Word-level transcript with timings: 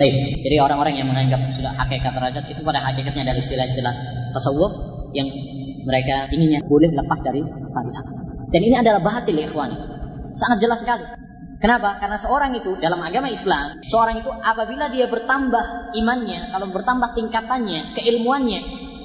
Baik, 0.00 0.16
jadi 0.40 0.56
orang-orang 0.64 0.96
yang 0.96 1.12
menganggap 1.12 1.60
sudah 1.60 1.76
hakikat 1.76 2.16
derajat 2.16 2.44
itu 2.48 2.64
pada 2.64 2.80
hakikatnya 2.88 3.20
adalah 3.20 3.36
istilah-istilah 3.36 3.94
tasawuf 4.32 4.72
yang 5.12 5.28
mereka 5.84 6.24
inginnya 6.32 6.64
boleh 6.64 6.88
lepas 6.88 7.20
dari 7.20 7.44
syariat. 7.44 8.04
Dan 8.48 8.60
ini 8.64 8.80
adalah 8.80 9.04
bahatil 9.04 9.36
ya 9.36 9.52
ikhwani. 9.52 9.76
Sangat 10.32 10.64
jelas 10.64 10.80
sekali. 10.80 11.04
Kenapa? 11.60 12.00
Karena 12.00 12.16
seorang 12.16 12.56
itu 12.56 12.80
dalam 12.80 12.96
agama 13.04 13.28
Islam, 13.28 13.76
seorang 13.92 14.24
itu 14.24 14.32
apabila 14.32 14.88
dia 14.88 15.04
bertambah 15.04 15.92
imannya, 15.92 16.48
kalau 16.48 16.72
bertambah 16.72 17.12
tingkatannya, 17.12 17.92
keilmuannya, 17.92 18.60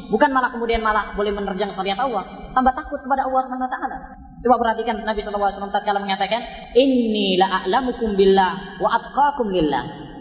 bukan 0.07 0.32
malah 0.32 0.55
kemudian 0.55 0.80
malah 0.80 1.12
boleh 1.12 1.36
menerjang 1.36 1.75
syariat 1.75 2.00
Allah, 2.00 2.23
tambah 2.55 2.71
takut 2.71 3.04
kepada 3.04 3.27
Allah 3.27 3.43
Subhanahu 3.43 3.68
wa 3.68 3.73
taala. 3.75 3.98
Coba 4.39 4.55
perhatikan 4.64 5.04
Nabi 5.04 5.20
SAW 5.20 5.75
tatkala 5.75 6.00
mengatakan, 6.00 6.39
"Inni 6.71 7.36
la 7.36 7.68
a'lamukum 7.68 8.16
billah 8.16 8.80
wa 8.80 8.96
atqakum 8.96 9.52
lillah." 9.52 10.14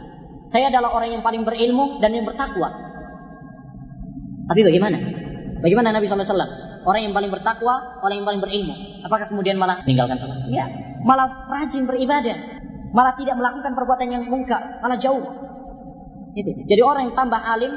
Saya 0.48 0.68
adalah 0.68 0.92
orang 0.92 1.16
yang 1.16 1.22
paling 1.24 1.42
berilmu 1.42 1.98
dan 2.04 2.12
yang 2.12 2.29
bertakwa. 2.29 2.68
Tapi 4.44 4.61
bagaimana? 4.61 4.98
Bagaimana 5.64 5.89
Nabi 5.96 6.04
SAW? 6.04 6.85
Orang 6.85 7.00
yang 7.00 7.16
paling 7.16 7.32
bertakwa, 7.32 7.80
orang 8.04 8.21
yang 8.21 8.26
paling 8.29 8.43
berilmu. 8.44 8.75
Apakah 9.08 9.32
kemudian 9.32 9.57
malah 9.57 9.80
meninggalkan 9.88 10.21
sholat? 10.21 10.44
Ya, 10.52 10.68
malah 11.00 11.49
rajin 11.49 11.88
beribadah, 11.88 12.61
malah 12.93 13.16
tidak 13.16 13.40
melakukan 13.40 13.72
perbuatan 13.72 14.08
yang 14.12 14.22
mungkar, 14.29 14.85
malah 14.85 15.00
jauh. 15.00 15.25
Itu. 16.36 16.52
Jadi 16.68 16.82
orang 16.85 17.08
yang 17.08 17.16
tambah 17.16 17.40
alim, 17.40 17.72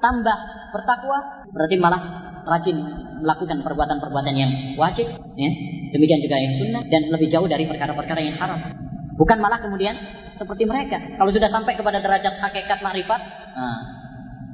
tambah 0.00 0.36
bertakwa, 0.72 1.44
berarti 1.52 1.76
malah 1.76 2.00
rajin 2.48 2.76
melakukan 3.20 3.60
perbuatan-perbuatan 3.60 4.34
yang 4.36 4.50
wajib, 4.80 5.12
ya. 5.36 5.50
Demikian 5.92 6.20
juga 6.24 6.36
yang 6.40 6.52
sunnah 6.56 6.82
dan 6.88 7.12
lebih 7.12 7.28
jauh 7.28 7.48
dari 7.48 7.68
perkara-perkara 7.68 8.20
yang 8.24 8.36
haram. 8.40 8.60
Bukan 9.16 9.40
malah 9.40 9.60
kemudian 9.60 9.96
seperti 10.38 10.64
mereka. 10.64 11.02
Kalau 11.18 11.34
sudah 11.34 11.50
sampai 11.50 11.74
kepada 11.74 11.98
derajat 11.98 12.38
hakikat 12.38 12.78
makrifat, 12.78 13.20
nah, 13.58 13.80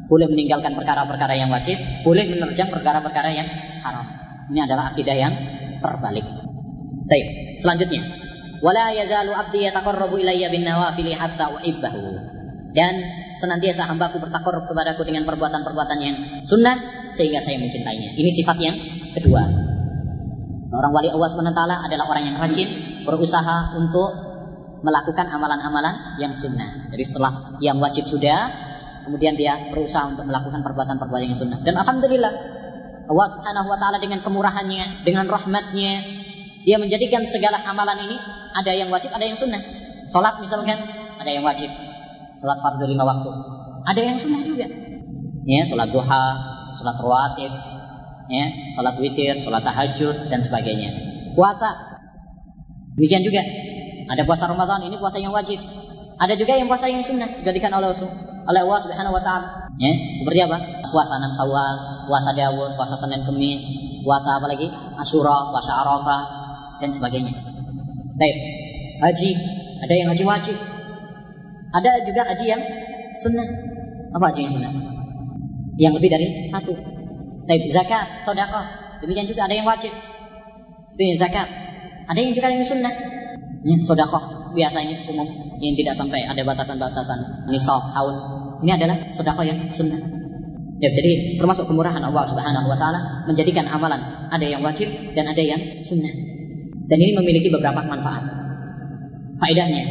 boleh 0.08 0.26
meninggalkan 0.28 0.72
perkara-perkara 0.72 1.36
yang 1.36 1.52
wajib, 1.52 1.76
boleh 2.02 2.24
menerjang 2.28 2.72
perkara-perkara 2.72 3.30
yang 3.32 3.48
haram. 3.84 4.06
Ini 4.48 4.64
adalah 4.64 4.96
akidah 4.96 5.16
yang 5.16 5.32
terbalik. 5.80 6.24
Baik, 7.04 7.26
selanjutnya. 7.60 8.02
Wala 8.64 8.96
yazalu 8.96 9.36
abdi 9.36 9.68
yataqarrabu 9.68 10.16
ilayya 10.16 10.48
bin 10.48 10.64
nawafili 10.64 11.12
hatta 11.12 11.52
uhibbahu. 11.60 12.32
Dan 12.74 12.94
senantiasa 13.38 13.86
hambaku 13.86 14.18
bertakarrub 14.18 14.66
kepadaku 14.66 15.04
dengan 15.06 15.28
perbuatan-perbuatan 15.28 15.98
yang 16.00 16.16
sunnah 16.42 17.06
sehingga 17.12 17.38
saya 17.44 17.60
mencintainya. 17.60 18.16
Ini 18.16 18.30
sifat 18.32 18.56
yang 18.58 18.76
kedua. 19.14 19.46
Seorang 20.74 20.90
wali 20.90 21.06
Allah 21.12 21.28
SWT 21.30 21.54
adalah 21.86 22.06
orang 22.08 22.24
yang 22.34 22.36
rajin 22.40 22.66
berusaha 23.06 23.78
untuk 23.78 24.10
melakukan 24.84 25.26
amalan-amalan 25.32 26.20
yang 26.20 26.36
sunnah. 26.36 26.92
Jadi 26.92 27.04
setelah 27.08 27.56
yang 27.64 27.80
wajib 27.80 28.04
sudah, 28.04 28.52
kemudian 29.08 29.32
dia 29.32 29.72
berusaha 29.72 30.04
untuk 30.12 30.28
melakukan 30.28 30.60
perbuatan-perbuatan 30.60 31.24
yang 31.24 31.38
sunnah. 31.40 31.58
Dan 31.64 31.74
alhamdulillah 31.80 32.32
Allah 33.08 33.26
Subhanahu 33.36 33.68
wa 33.72 33.78
taala 33.80 33.96
dengan 33.96 34.20
kemurahannya, 34.20 35.08
dengan 35.08 35.24
rahmatnya, 35.28 35.92
dia 36.68 36.76
menjadikan 36.76 37.24
segala 37.24 37.64
amalan 37.64 38.04
ini 38.04 38.16
ada 38.52 38.72
yang 38.76 38.92
wajib, 38.92 39.08
ada 39.12 39.24
yang 39.24 39.36
sunnah. 39.40 39.60
Salat 40.12 40.36
misalkan 40.44 40.76
ada 41.16 41.30
yang 41.32 41.44
wajib. 41.44 41.72
Salat 42.40 42.58
fardu 42.60 42.84
lima 42.84 43.08
waktu. 43.08 43.30
Ada 43.88 44.00
yang 44.04 44.16
sunnah 44.20 44.44
juga. 44.44 44.68
Ya, 45.44 45.62
salat 45.68 45.92
duha, 45.92 46.24
salat 46.80 46.96
rawatib, 47.00 47.52
ya, 48.32 48.46
salat 48.76 48.96
witir, 49.00 49.44
salat 49.44 49.64
tahajud 49.64 50.28
dan 50.28 50.40
sebagainya. 50.40 50.92
Puasa. 51.36 52.00
Demikian 52.96 53.24
juga. 53.24 53.42
Ada 54.04 54.22
puasa 54.28 54.44
Ramadan, 54.50 54.84
ini 54.84 54.96
puasa 55.00 55.16
yang 55.16 55.32
wajib. 55.32 55.56
Ada 56.20 56.36
juga 56.36 56.54
yang 56.54 56.68
puasa 56.68 56.86
yang 56.86 57.02
sunnah, 57.02 57.26
dijadikan 57.40 57.72
oleh 57.74 57.90
oleh 58.44 58.60
Allah 58.60 58.80
Subhanahu 58.80 59.16
wa 59.16 59.22
taala. 59.24 59.48
Ya, 59.80 59.90
seperti 59.90 60.38
apa? 60.46 60.58
Puasa 60.92 61.18
enam 61.18 61.32
Syawal, 61.34 61.74
puasa 62.06 62.30
Dawud, 62.36 62.78
puasa 62.78 62.94
Senin 62.94 63.26
Kemis, 63.26 63.64
puasa 64.06 64.38
apa 64.38 64.46
lagi? 64.46 64.70
Asyura, 65.00 65.50
puasa 65.50 65.82
Arafah 65.82 66.22
dan 66.78 66.90
sebagainya. 66.92 67.34
Baik. 68.14 68.36
Haji, 69.02 69.30
ada 69.82 69.94
yang 69.96 70.08
haji 70.14 70.22
wajib. 70.22 70.56
Ada 71.74 71.90
juga 72.06 72.22
haji 72.30 72.46
yang 72.46 72.62
sunnah. 73.18 73.48
Apa 74.14 74.30
haji 74.30 74.40
yang 74.46 74.52
sunnah? 74.54 74.72
Yang 75.74 75.92
lebih 75.98 76.10
dari 76.14 76.26
satu. 76.46 76.72
Baik, 77.50 77.66
zakat, 77.74 78.22
sedekah. 78.22 78.66
Demikian 79.02 79.26
juga 79.26 79.50
ada 79.50 79.54
yang 79.58 79.66
wajib. 79.66 79.90
Itu 80.94 81.02
yang 81.02 81.18
zakat. 81.18 81.48
Ada 82.06 82.18
yang 82.22 82.32
juga 82.38 82.48
yang 82.54 82.62
sunnah. 82.62 82.94
Ya, 83.64 83.76
sedekah 83.80 84.52
biasanya 84.52 85.08
umum 85.08 85.24
yang 85.56 85.74
tidak 85.74 85.96
sampai 85.96 86.20
ada 86.28 86.44
batasan-batasan 86.44 87.48
nisab 87.48 87.80
haul. 87.96 88.12
Ini 88.60 88.76
adalah 88.76 88.96
sedekah 89.16 89.44
yang 89.44 89.58
sunnah. 89.72 90.00
Ya, 90.84 90.92
jadi 90.92 91.40
termasuk 91.40 91.64
kemurahan 91.64 92.04
Allah 92.04 92.24
Subhanahu 92.28 92.68
wa 92.68 92.76
taala 92.76 93.24
menjadikan 93.24 93.64
amalan 93.64 94.28
ada 94.28 94.44
yang 94.44 94.60
wajib 94.60 94.92
dan 95.16 95.24
ada 95.32 95.40
yang 95.40 95.80
sunnah. 95.80 96.12
Dan 96.84 96.98
ini 97.00 97.16
memiliki 97.16 97.48
beberapa 97.48 97.80
manfaat. 97.80 98.20
Faedahnya. 99.40 99.84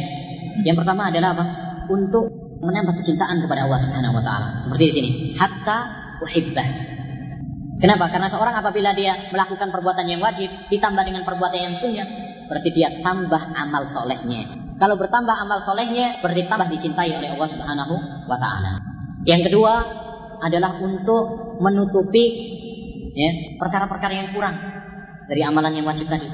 Yang 0.62 0.76
pertama 0.86 1.10
adalah 1.10 1.34
apa? 1.34 1.44
Untuk 1.90 2.30
menambah 2.62 3.02
kecintaan 3.02 3.42
kepada 3.42 3.66
Allah 3.66 3.80
Subhanahu 3.82 4.14
wa 4.14 4.22
taala. 4.22 4.48
Seperti 4.62 4.82
di 4.86 4.94
sini, 4.94 5.10
hatta 5.34 5.78
uhibbah. 6.22 6.68
Kenapa? 7.82 8.06
Karena 8.06 8.30
seorang 8.30 8.54
apabila 8.54 8.94
dia 8.94 9.34
melakukan 9.34 9.74
perbuatan 9.74 10.06
yang 10.06 10.22
wajib 10.22 10.46
ditambah 10.70 11.02
dengan 11.02 11.26
perbuatan 11.26 11.58
yang 11.58 11.74
sunnah, 11.74 12.06
berarti 12.48 12.70
dia 12.72 12.88
tambah 13.00 13.42
amal 13.54 13.84
solehnya. 13.88 14.64
Kalau 14.76 14.98
bertambah 14.98 15.36
amal 15.46 15.62
solehnya, 15.62 16.18
berarti 16.18 16.50
tambah 16.50 16.66
dicintai 16.66 17.10
oleh 17.14 17.30
Allah 17.34 17.48
Subhanahu 17.50 17.94
wa 18.26 18.38
taala. 18.38 18.82
Yang 19.24 19.50
kedua 19.50 19.72
adalah 20.42 20.76
untuk 20.82 21.56
menutupi 21.62 22.24
ya, 23.14 23.30
perkara-perkara 23.56 24.12
yang 24.12 24.28
kurang 24.34 24.56
dari 25.30 25.40
amalan 25.46 25.72
yang 25.78 25.86
wajib 25.88 26.10
tadi. 26.10 26.26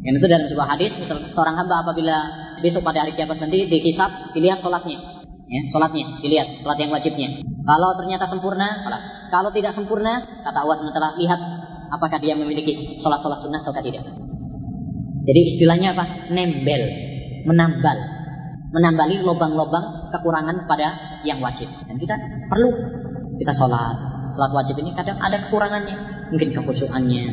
Yang 0.00 0.14
itu 0.20 0.26
dalam 0.26 0.46
sebuah 0.48 0.68
hadis, 0.76 0.96
misal 0.96 1.20
seorang 1.32 1.56
hamba 1.60 1.84
apabila 1.84 2.16
besok 2.60 2.84
pada 2.84 3.04
hari 3.04 3.16
kiamat 3.16 3.40
nanti 3.40 3.68
dikisap, 3.68 4.32
dilihat 4.32 4.60
sholatnya, 4.60 5.24
ya, 5.48 5.60
sholatnya, 5.72 6.20
dilihat 6.24 6.64
sholat 6.64 6.78
yang 6.80 6.92
wajibnya. 6.92 7.28
Kalau 7.44 7.90
ternyata 8.00 8.24
sempurna, 8.24 8.80
kalau 9.30 9.52
tidak 9.52 9.72
sempurna, 9.76 10.24
kata 10.42 10.58
Allah 10.58 10.76
telah 10.90 11.12
lihat 11.20 11.40
apakah 11.92 12.18
dia 12.18 12.34
memiliki 12.34 12.96
sholat-sholat 12.98 13.44
sunnah 13.44 13.60
atau 13.60 13.74
tidak. 13.82 14.19
Jadi 15.20 15.40
istilahnya 15.44 15.92
apa? 15.92 16.32
Nembel, 16.32 16.82
menambal, 17.44 17.98
menambali 18.72 19.20
lubang-lubang 19.20 20.10
kekurangan 20.14 20.64
pada 20.64 21.20
yang 21.26 21.38
wajib. 21.44 21.68
Dan 21.84 21.96
kita 22.00 22.16
perlu 22.48 22.70
kita 23.36 23.52
sholat, 23.52 23.96
sholat 24.36 24.52
wajib 24.52 24.80
ini 24.80 24.96
kadang 24.96 25.20
ada 25.20 25.48
kekurangannya, 25.48 26.28
mungkin 26.32 26.48
kekhusyuannya, 26.56 27.24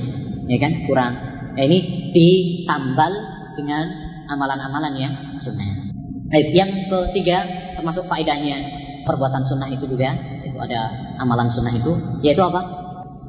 ya 0.47 0.57
kan 0.59 0.73
kurang. 0.87 1.13
Nah, 1.57 1.63
ini 1.65 2.11
ditambal 2.13 3.11
dengan 3.57 3.85
amalan-amalan 4.29 4.93
yang 4.99 5.13
sunnah. 5.39 5.89
Baik, 6.27 6.47
yang 6.51 6.69
ketiga 6.91 7.47
termasuk 7.79 8.03
faedahnya 8.11 8.59
perbuatan 9.07 9.47
sunnah 9.47 9.71
itu 9.71 9.87
juga 9.87 10.11
itu 10.43 10.57
ada 10.59 10.91
amalan 11.23 11.47
sunnah 11.47 11.71
itu 11.71 11.95
yaitu 12.19 12.43
apa? 12.43 12.61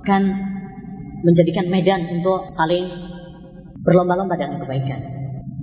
Kan 0.03 0.27
menjadikan 1.23 1.71
medan 1.71 2.11
untuk 2.11 2.51
saling 2.51 2.91
berlomba-lomba 3.89 4.37
dalam 4.37 4.61
kebaikan. 4.61 5.01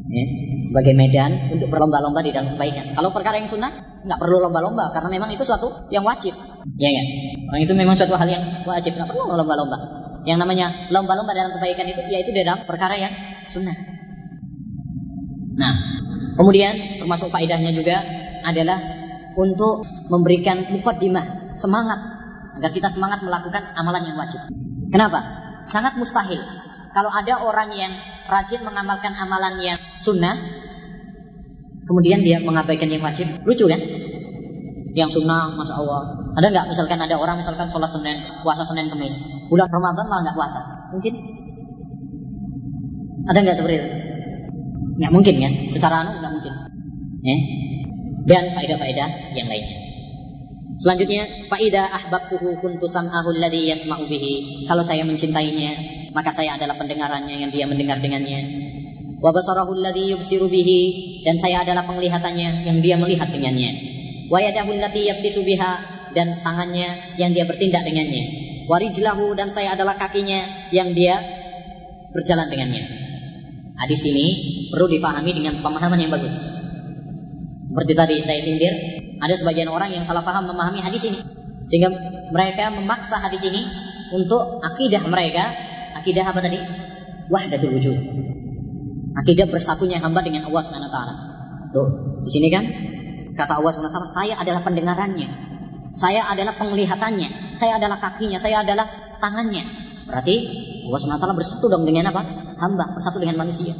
Ya, 0.06 0.26
sebagai 0.70 0.94
medan 0.98 1.54
untuk 1.54 1.70
berlomba-lomba 1.70 2.26
di 2.26 2.34
dalam 2.34 2.58
kebaikan. 2.58 2.98
Kalau 2.98 3.14
perkara 3.14 3.38
yang 3.38 3.50
sunnah 3.50 4.02
nggak 4.06 4.20
perlu 4.22 4.38
lomba-lomba 4.42 4.94
karena 4.94 5.10
memang 5.14 5.30
itu 5.34 5.46
suatu 5.46 5.90
yang 5.94 6.02
wajib. 6.02 6.34
Ya 6.78 6.90
ya. 6.90 7.04
Orang 7.54 7.62
itu 7.62 7.74
memang 7.78 7.94
suatu 7.94 8.18
hal 8.18 8.26
yang 8.26 8.66
wajib 8.66 8.98
nggak 8.98 9.10
perlu 9.10 9.30
lomba-lomba. 9.30 9.78
Yang 10.26 10.38
namanya 10.42 10.90
lomba-lomba 10.90 11.38
dalam 11.38 11.54
kebaikan 11.58 11.86
itu 11.86 12.02
yaitu 12.10 12.34
dalam 12.34 12.66
perkara 12.66 12.98
yang 12.98 13.14
sunnah. 13.54 13.78
Nah, 15.56 15.74
kemudian 16.38 17.02
termasuk 17.02 17.30
faedahnya 17.30 17.72
juga 17.74 18.02
adalah 18.46 18.78
untuk 19.36 19.86
memberikan 20.10 20.70
mukaddimah, 20.70 21.54
semangat 21.58 21.98
agar 22.62 22.72
kita 22.72 22.88
semangat 22.88 23.22
melakukan 23.26 23.74
amalan 23.76 24.06
yang 24.06 24.18
wajib. 24.18 24.42
Kenapa? 24.94 25.20
Sangat 25.66 25.98
mustahil 25.98 26.40
kalau 26.94 27.12
ada 27.12 27.44
orang 27.44 27.70
yang 27.76 27.94
rajin 28.26 28.62
mengamalkan 28.66 29.14
amalan 29.14 29.62
yang 29.62 29.80
sunnah, 30.02 30.36
kemudian 31.86 32.22
dia 32.26 32.42
mengabaikan 32.42 32.90
yang 32.90 33.02
wajib, 33.06 33.30
lucu 33.46 33.66
kan? 33.70 33.82
Yang 34.96 35.22
sunnah, 35.22 35.54
masya 35.54 35.76
Allah. 35.76 36.02
Ada 36.36 36.48
nggak 36.52 36.66
misalkan 36.72 37.00
ada 37.00 37.16
orang 37.20 37.40
misalkan 37.40 37.68
sholat 37.72 37.92
Senin, 37.92 38.18
puasa 38.44 38.64
Senin 38.64 38.88
Kamis, 38.88 39.16
bulan 39.48 39.68
Ramadan 39.72 40.06
malah 40.08 40.22
nggak 40.26 40.38
puasa? 40.38 40.60
Mungkin? 40.92 41.14
Ada 43.26 43.40
nggak 43.42 43.58
seperti 43.60 43.76
itu? 43.80 43.90
Nggak 44.96 45.12
mungkin 45.12 45.36
kan? 45.42 45.54
Secara 45.72 45.96
anu 46.06 46.12
nggak 46.20 46.34
mungkin. 46.34 46.54
Ya. 47.26 47.38
Dan 48.26 48.44
faedah-faedah 48.58 49.10
yang 49.38 49.48
lainnya. 49.52 49.86
Selanjutnya, 50.76 51.48
faida 51.48 51.88
ahbabtuhu 51.88 52.60
kuntu 52.60 52.84
sam'ahu 52.84 53.32
alladhi 53.32 53.72
yasma'u 53.72 54.12
bihi. 54.12 54.68
Kalau 54.68 54.84
saya 54.84 55.08
mencintainya, 55.08 55.72
maka 56.16 56.32
saya 56.32 56.56
adalah 56.56 56.80
pendengarannya 56.80 57.44
yang 57.44 57.52
dia 57.52 57.68
mendengar 57.68 58.00
dengannya. 58.00 58.72
Wa 59.20 59.36
basarahu 59.36 59.76
alladhi 59.76 60.16
yubsiru 60.16 60.48
bihi 60.48 60.82
dan 61.28 61.36
saya 61.36 61.68
adalah 61.68 61.84
penglihatannya 61.84 62.64
yang 62.64 62.80
dia 62.80 62.96
melihat 62.96 63.28
dengannya. 63.28 63.92
wa 64.26 64.42
yadahu 64.42 64.74
allati 64.74 65.06
dan 66.16 66.40
tangannya 66.42 67.20
yang 67.20 67.36
dia 67.36 67.44
bertindak 67.44 67.84
dengannya. 67.84 68.46
Warijlahu 68.66 69.38
dan 69.38 69.54
saya 69.54 69.78
adalah 69.78 70.00
kakinya 70.00 70.72
yang 70.74 70.96
dia 70.98 71.22
berjalan 72.10 72.50
dengannya. 72.50 72.84
Hadis 73.76 74.02
ini 74.08 74.28
perlu 74.72 74.88
dipahami 74.88 75.36
dengan 75.36 75.60
pemahaman 75.62 76.00
yang 76.00 76.10
bagus. 76.10 76.34
Seperti 77.70 77.94
tadi 77.94 78.16
saya 78.24 78.40
sindir, 78.42 78.74
ada 79.20 79.36
sebagian 79.36 79.68
orang 79.68 79.92
yang 79.92 80.08
salah 80.08 80.24
paham 80.24 80.48
memahami 80.48 80.80
hadis 80.80 81.06
ini. 81.12 81.20
Sehingga 81.68 81.92
mereka 82.32 82.72
memaksa 82.72 83.20
hadis 83.20 83.44
ini 83.44 83.68
untuk 84.16 84.64
akidah 84.64 85.04
mereka. 85.06 85.65
Akidah 86.06 86.22
apa 86.22 86.38
tadi? 86.38 86.62
Wahdatul 87.34 87.82
wujud. 87.82 87.98
Akidah 89.18 89.50
bersatunya 89.50 89.98
hamba 89.98 90.22
dengan 90.22 90.46
Allah 90.46 90.62
Subhanahu 90.62 90.86
wa 90.86 90.94
taala. 90.94 91.14
Tuh, 91.74 91.90
di 92.22 92.30
sini 92.30 92.54
kan 92.54 92.62
kata 93.34 93.58
Allah 93.58 93.74
Subhanahu 93.74 93.90
taala, 93.90 94.06
saya 94.14 94.38
adalah 94.38 94.62
pendengarannya. 94.62 95.26
Saya 95.98 96.30
adalah 96.30 96.62
penglihatannya, 96.62 97.58
saya 97.58 97.82
adalah 97.82 97.98
kakinya, 97.98 98.38
saya 98.38 98.62
adalah 98.62 98.86
tangannya. 99.18 99.66
Berarti 100.06 100.36
Allah 100.86 101.00
Subhanahu 101.02 101.24
taala 101.26 101.34
bersatu 101.34 101.66
dong 101.74 101.90
dengan 101.90 102.14
apa? 102.14 102.22
Hamba, 102.62 102.86
bersatu 102.94 103.18
dengan 103.18 103.42
manusia. 103.42 103.74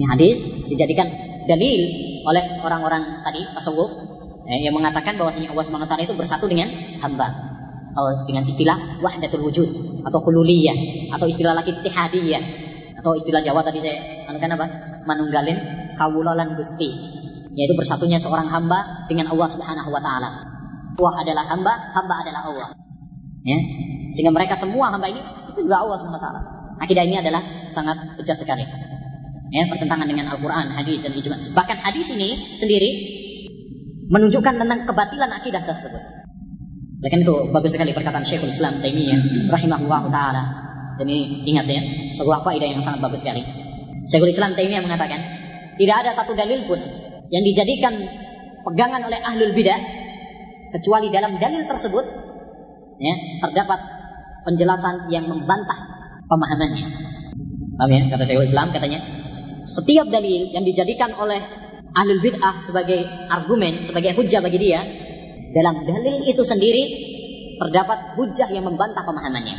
Ini 0.00 0.04
hadis 0.16 0.48
dijadikan 0.72 1.12
dalil 1.44 1.80
oleh 2.24 2.64
orang-orang 2.64 3.20
tadi 3.20 3.44
tasawuf 3.52 3.92
eh, 4.48 4.64
yang 4.64 4.72
mengatakan 4.72 5.20
bahwasanya 5.20 5.52
Allah 5.52 5.64
Subhanahu 5.68 5.84
wa 5.84 5.92
taala 5.92 6.08
itu 6.08 6.16
bersatu 6.16 6.48
dengan 6.48 6.72
hamba. 7.04 7.28
Atau 7.92 8.24
dengan 8.24 8.48
istilah 8.48 8.96
wahdatul 9.04 9.44
wujud 9.44 9.68
atau 10.06 10.18
kululiyah 10.22 11.10
atau 11.18 11.26
istilah 11.26 11.58
lagi 11.58 11.74
ittihadiyah 11.74 12.42
atau 13.02 13.18
istilah 13.18 13.42
Jawa 13.42 13.66
tadi 13.66 13.82
saya 13.82 14.26
anukan 14.30 14.54
apa? 14.54 14.66
Manunggalin 15.06 15.58
kawulolan 15.98 16.54
gusti 16.54 16.90
yaitu 17.56 17.72
bersatunya 17.74 18.20
seorang 18.20 18.46
hamba 18.46 19.08
dengan 19.10 19.32
Allah 19.32 19.48
Subhanahu 19.48 19.90
wa 19.90 20.00
taala. 20.00 20.30
Allah 20.96 21.14
adalah 21.24 21.44
hamba, 21.48 21.72
hamba 21.92 22.14
adalah 22.24 22.40
Allah. 22.52 22.68
Ya. 23.44 23.58
Sehingga 24.16 24.32
mereka 24.32 24.56
semua 24.56 24.92
hamba 24.92 25.08
ini 25.08 25.20
itu 25.52 25.64
juga 25.64 25.82
Allah 25.82 25.96
Subhanahu 25.96 26.20
wa 26.20 26.24
taala. 26.24 26.40
Akidah 26.76 27.04
ini 27.08 27.16
adalah 27.16 27.40
sangat 27.72 27.96
bejat 28.20 28.36
sekali. 28.36 28.64
Ya, 29.54 29.62
pertentangan 29.70 30.04
dengan 30.10 30.28
Al-Qur'an, 30.34 30.74
hadis 30.74 31.00
dan 31.00 31.14
ijma. 31.16 31.54
Bahkan 31.54 31.76
hadis 31.80 32.12
ini 32.12 32.58
sendiri 32.60 32.90
menunjukkan 34.10 34.54
tentang 34.58 34.84
kebatilan 34.84 35.30
akidah 35.32 35.62
tersebut. 35.64 36.02
Bahkan 36.96 37.18
itu 37.22 37.34
bagus 37.52 37.76
sekali 37.76 37.92
perkataan 37.92 38.24
Syekhul 38.24 38.48
Islam 38.48 38.80
Taimiyah 38.80 39.52
rahimahullah 39.52 40.02
taala. 40.08 40.42
Jadi 40.96 41.44
ingat 41.44 41.68
ya, 41.68 41.82
sebuah 42.16 42.40
kaidah 42.40 42.72
yang 42.72 42.80
sangat 42.80 43.04
bagus 43.04 43.20
sekali. 43.20 43.44
Syekhul 44.08 44.32
Islam 44.32 44.56
Taimiyah 44.56 44.80
mengatakan, 44.80 45.20
tidak 45.76 45.96
ada 46.04 46.10
satu 46.16 46.32
dalil 46.32 46.64
pun 46.64 46.80
yang 47.28 47.44
dijadikan 47.44 48.00
pegangan 48.64 49.04
oleh 49.04 49.20
ahlul 49.20 49.52
bidah 49.52 49.76
kecuali 50.72 51.12
dalam 51.12 51.36
dalil 51.36 51.68
tersebut 51.68 52.04
ya, 52.96 53.14
terdapat 53.44 53.80
penjelasan 54.48 55.12
yang 55.12 55.28
membantah 55.28 55.78
pemahamannya. 56.24 56.86
Paham 57.76 57.92
ya? 57.92 58.00
Kata 58.08 58.24
Syekhul 58.24 58.48
Islam 58.48 58.72
katanya, 58.72 59.00
setiap 59.68 60.08
dalil 60.08 60.48
yang 60.48 60.64
dijadikan 60.64 61.12
oleh 61.12 61.44
ahlul 61.92 62.24
bid'ah 62.24 62.64
sebagai 62.64 63.04
argumen, 63.28 63.84
sebagai 63.84 64.16
hujah 64.16 64.40
bagi 64.40 64.56
dia, 64.64 64.80
dalam 65.54 65.84
dalil 65.86 66.26
itu 66.26 66.42
sendiri 66.42 66.84
terdapat 67.56 68.18
hujah 68.18 68.48
yang 68.52 68.64
membantah 68.66 69.02
pemahamannya. 69.02 69.56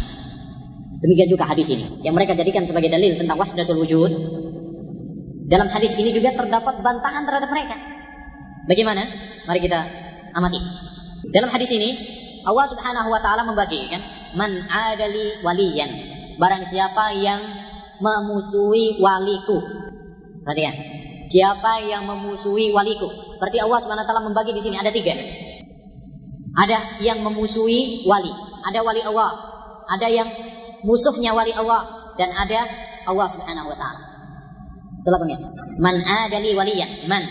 Demikian 0.98 1.30
juga 1.30 1.45
hadis 1.45 1.69
ini 1.69 2.01
yang 2.01 2.18
mereka 2.18 2.34
jadikan 2.34 2.66
sebagai 2.66 2.89
dalil 2.89 3.18
tentang 3.22 3.38
wahdatul 3.38 3.78
wujud. 3.81 4.12
Dalam 5.48 5.69
hadis 5.72 5.95
ini 5.95 6.12
juga 6.12 6.34
terdapat 6.36 6.84
bantahan 6.84 7.24
terhadap 7.24 7.48
mereka. 7.48 7.78
Bagaimana? 8.68 9.04
Mari 9.48 9.60
kita 9.63 9.80
amati. 10.36 10.60
Dalam 11.31 11.50
hadis 11.54 11.72
ini 11.72 11.90
Allah 12.44 12.68
Subhanahu 12.68 13.10
wa 13.13 13.19
taala 13.24 13.48
membagikan 13.48 14.01
man 14.36 14.51
adali 14.68 15.40
waliyan. 15.45 15.92
Barang 16.36 16.68
siapa 16.68 17.16
yang 17.16 17.42
memusuhi 18.04 19.00
waliku. 19.00 19.57
Perhatikan. 20.44 20.75
Siapa 21.28 21.83
yang 21.83 22.07
memusuhi 22.07 22.72
waliku? 22.72 23.07
Berarti 23.40 23.60
Allah 23.63 23.80
Subhanahu 23.83 24.04
wa 24.04 24.10
taala 24.10 24.24
membagi 24.28 24.51
di 24.51 24.62
sini 24.63 24.75
ada 24.75 24.92
tiga. 24.92 25.16
Ada 26.57 26.98
yang 27.06 27.21
memusuhi 27.21 28.01
wali, 28.09 28.33
ada 28.65 28.81
wali 28.81 29.01
Allah, 29.06 29.30
ada 29.94 30.07
yang 30.09 30.25
musuhnya 30.81 31.38
wali 31.38 31.54
Allah 31.54 31.86
dan 32.18 32.33
ada 32.33 32.65
Allah 33.06 33.27
Subhanahu 33.30 33.69
wa 33.69 33.77
taala. 33.77 34.01
Itulah 35.06 35.19
punya. 35.21 35.38
Man 35.77 36.01
adali 36.01 36.57
waliyan, 36.57 37.06
man 37.06 37.21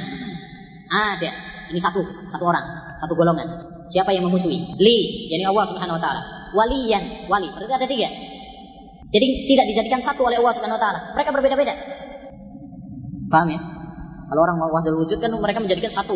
ada. 0.86 1.30
Ini 1.74 1.80
satu, 1.82 1.98
satu 2.30 2.44
orang, 2.46 2.62
satu 3.02 3.12
golongan. 3.18 3.50
Siapa 3.90 4.14
yang 4.14 4.30
memusuhi? 4.30 4.62
Li, 4.78 4.98
yakni 5.34 5.42
Allah 5.42 5.66
Subhanahu 5.66 5.98
wa 5.98 6.02
taala. 6.02 6.22
Waliyan, 6.54 7.26
wali. 7.26 7.50
Berarti 7.50 7.74
ada 7.74 7.86
tiga. 7.90 8.08
Jadi 9.10 9.26
tidak 9.50 9.66
dijadikan 9.74 10.00
satu 10.02 10.22
oleh 10.30 10.38
Allah 10.38 10.54
Subhanahu 10.54 10.78
wa 10.78 10.82
taala. 10.86 11.00
Mereka 11.18 11.30
berbeda-beda. 11.34 11.74
Paham 13.26 13.50
ya? 13.50 13.58
Kalau 14.30 14.40
orang 14.42 14.56
mau 14.58 14.70
wahdul 14.70 15.02
wujud 15.02 15.18
kan 15.18 15.34
mereka 15.34 15.58
menjadikan 15.58 15.90
satu. 15.90 16.14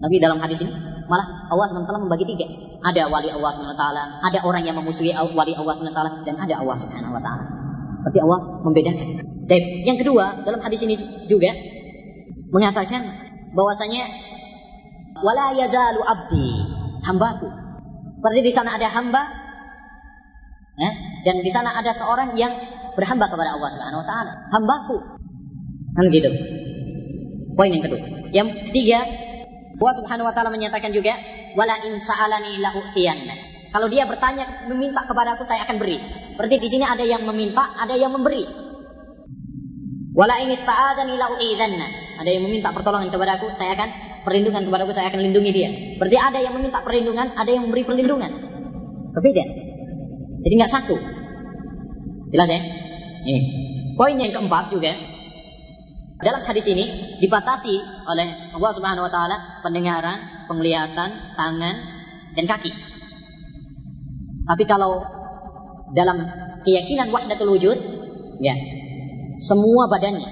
Tapi 0.00 0.16
dalam 0.16 0.40
hadis 0.40 0.64
ini 0.64 0.87
malah 1.08 1.48
Allah 1.48 1.66
SWT 1.72 1.88
membagi 2.04 2.24
tiga. 2.28 2.46
Ada 2.84 3.10
wali 3.10 3.26
Allah 3.32 3.50
SWT, 3.50 3.84
ada 4.22 4.38
orang 4.44 4.62
yang 4.62 4.76
memusuhi 4.78 5.10
wali 5.10 5.52
Allah 5.56 5.74
SWT, 5.80 6.00
dan 6.22 6.34
ada 6.38 6.54
Allah 6.60 6.76
Subhanahu 6.78 7.16
Wa. 7.16 7.32
Berarti 8.06 8.18
Allah 8.22 8.38
membedakan. 8.62 9.08
Dan 9.48 9.60
yang 9.82 9.98
kedua 9.98 10.44
dalam 10.44 10.60
hadis 10.60 10.84
ini 10.84 10.94
juga 11.26 11.50
mengatakan 12.52 13.02
bahwasanya 13.56 14.04
wala 15.24 15.56
yazalu 15.56 16.04
abdi 16.04 16.46
hambaku. 17.02 17.48
Berarti 18.22 18.40
di 18.44 18.52
sana 18.52 18.76
ada 18.76 18.86
hamba, 18.92 19.22
ya, 20.78 20.90
dan 21.26 21.36
di 21.42 21.50
sana 21.50 21.74
ada 21.74 21.90
seorang 21.90 22.36
yang 22.36 22.52
berhamba 22.94 23.30
kepada 23.30 23.56
Allah 23.56 23.70
Subhanahu 23.72 24.04
Wa. 24.04 24.32
Hambaku, 24.52 24.96
kan 25.96 26.04
gitu. 26.12 26.30
Poin 27.58 27.74
yang 27.74 27.82
kedua. 27.82 28.00
Yang 28.30 28.48
ketiga, 28.70 29.02
Allah 29.78 29.94
Subhanahu 29.94 30.26
wa 30.26 30.34
taala 30.34 30.50
menyatakan 30.50 30.90
juga 30.90 31.14
wala 31.54 31.78
in 31.86 32.02
sa'alani 32.02 32.58
la'utiyanna. 32.58 33.34
Kalau 33.70 33.86
dia 33.86 34.08
bertanya 34.10 34.66
meminta 34.66 35.06
kepada 35.06 35.38
aku 35.38 35.46
saya 35.46 35.62
akan 35.68 35.76
beri. 35.78 35.98
Berarti 36.34 36.56
di 36.58 36.68
sini 36.70 36.82
ada 36.82 37.04
yang 37.06 37.22
meminta, 37.22 37.78
ada 37.78 37.94
yang 37.94 38.10
memberi. 38.10 38.42
Wala 40.18 40.42
in 40.42 40.50
ista'adzani 40.50 41.14
la'u'idzanna. 41.14 41.86
Ada 42.18 42.30
yang 42.34 42.42
meminta 42.50 42.74
pertolongan 42.74 43.06
kepada 43.06 43.38
aku, 43.38 43.54
saya 43.54 43.78
akan 43.78 43.88
perlindungan 44.26 44.66
kepada 44.66 44.82
aku, 44.82 44.90
saya 44.90 45.14
akan 45.14 45.20
lindungi 45.22 45.50
dia. 45.54 45.70
Berarti 45.94 46.18
ada 46.18 46.38
yang 46.42 46.58
meminta 46.58 46.82
perlindungan, 46.82 47.38
ada 47.38 47.46
yang 47.46 47.62
memberi 47.70 47.86
perlindungan. 47.86 48.32
Berbeda. 49.14 49.44
Jadi 50.42 50.54
nggak 50.58 50.72
satu. 50.74 50.96
Jelas 52.34 52.50
ya? 52.50 52.60
Ini. 53.30 53.40
Poin 53.94 54.18
yang 54.18 54.34
keempat 54.34 54.74
juga 54.74 54.90
dalam 56.18 56.42
hadis 56.42 56.66
ini 56.66 57.14
dibatasi 57.22 57.74
oleh 58.10 58.50
Allah 58.50 58.72
Subhanahu 58.74 59.06
wa 59.06 59.12
taala 59.12 59.62
pendengaran, 59.62 60.50
penglihatan, 60.50 61.10
tangan 61.38 61.76
dan 62.34 62.44
kaki. 62.50 62.74
Tapi 64.48 64.64
kalau 64.66 64.98
dalam 65.94 66.18
keyakinan 66.66 67.14
wahdatul 67.14 67.54
wujud, 67.54 67.78
ya, 68.42 68.54
semua 69.46 69.86
badannya, 69.86 70.26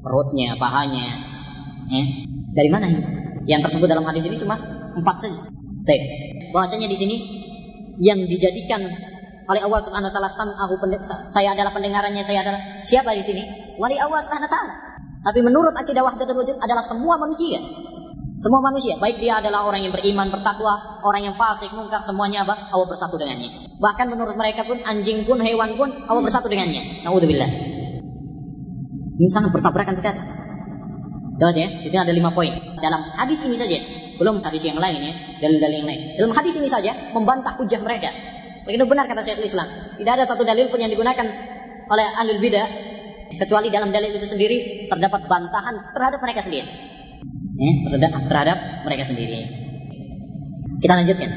perutnya, 0.00 0.56
pahanya, 0.56 1.06
ya, 1.92 2.04
dari 2.56 2.70
mana 2.72 2.88
ini? 2.88 3.04
Yang 3.44 3.68
tersebut 3.68 3.88
dalam 3.90 4.06
hadis 4.08 4.24
ini 4.24 4.40
cuma 4.40 4.56
empat 4.96 5.28
saja. 5.28 5.44
Baik. 5.84 6.02
Bahwasanya 6.56 6.88
di 6.88 6.96
sini 6.96 7.16
yang 8.00 8.16
dijadikan 8.24 8.80
oleh 9.44 9.60
Allah 9.60 9.80
Subhanahu 9.82 10.08
wa 10.08 10.14
taala 10.14 10.30
sam'ahu 10.32 10.80
saya 11.28 11.52
adalah 11.52 11.74
pendengarannya, 11.76 12.24
saya 12.24 12.40
adalah 12.46 12.80
siapa 12.86 13.12
di 13.12 13.20
sini? 13.20 13.42
Wali 13.82 13.98
Allah 13.98 14.22
Subhanahu 14.22 14.46
taala. 14.46 14.74
Tapi 15.26 15.42
menurut 15.42 15.74
akidah 15.74 16.06
wahdatul 16.06 16.38
wujud 16.38 16.54
adalah 16.62 16.86
semua 16.86 17.18
manusia. 17.18 17.58
Semua 18.38 18.62
manusia, 18.62 18.98
baik 18.98 19.22
dia 19.22 19.38
adalah 19.38 19.66
orang 19.66 19.86
yang 19.86 19.94
beriman, 19.94 20.30
bertakwa, 20.30 21.02
orang 21.02 21.30
yang 21.30 21.34
fasik, 21.38 21.70
mungkar, 21.74 22.02
semuanya 22.02 22.42
apa? 22.42 22.74
Allah 22.74 22.86
bersatu 22.90 23.14
dengannya. 23.14 23.70
Bahkan 23.78 24.06
menurut 24.10 24.34
mereka 24.34 24.66
pun 24.66 24.82
anjing 24.82 25.22
pun, 25.22 25.38
hewan 25.38 25.78
pun 25.78 25.94
Allah 26.10 26.22
bersatu 26.22 26.50
dengannya. 26.50 27.06
Nauzubillah. 27.06 27.50
Ini 29.18 29.30
sangat 29.30 29.54
bertabrakan 29.54 29.94
sekali. 29.94 30.18
Jelas 31.38 31.54
ya? 31.54 31.68
Itu 31.86 31.94
ada 31.94 32.10
lima 32.10 32.34
poin. 32.34 32.50
Dalam 32.82 33.14
hadis 33.14 33.46
ini 33.46 33.54
saja, 33.54 33.78
belum 34.18 34.42
hadis 34.42 34.62
yang 34.62 34.78
lain 34.78 34.98
ya, 34.98 35.12
dalil-dalil 35.38 35.76
yang 35.82 35.88
lain. 35.90 36.00
Dalam 36.18 36.32
hadis 36.34 36.54
ini 36.58 36.66
saja 36.66 37.14
membantah 37.14 37.54
hujah 37.58 37.78
mereka. 37.78 38.10
Begitu 38.66 38.90
benar 38.90 39.06
kata 39.06 39.22
Syekhul 39.22 39.46
Islam. 39.46 39.66
Tidak 40.02 40.12
ada 40.18 40.26
satu 40.26 40.42
dalil 40.42 40.66
pun 40.66 40.82
yang 40.82 40.90
digunakan 40.90 41.26
oleh 41.86 42.06
ahli 42.18 42.42
bidah 42.42 42.91
kecuali 43.38 43.68
dalam 43.72 43.94
dalil 43.94 44.16
itu 44.16 44.26
sendiri 44.28 44.88
terdapat 44.88 45.28
bantahan 45.28 45.92
terhadap 45.94 46.20
mereka 46.20 46.40
sendiri. 46.44 46.68
Eh, 47.52 47.74
terhadap, 47.86 48.10
terhadap 48.26 48.58
mereka 48.88 49.04
sendiri. 49.06 49.38
Kita 50.82 50.92
lanjutkan. 50.98 51.30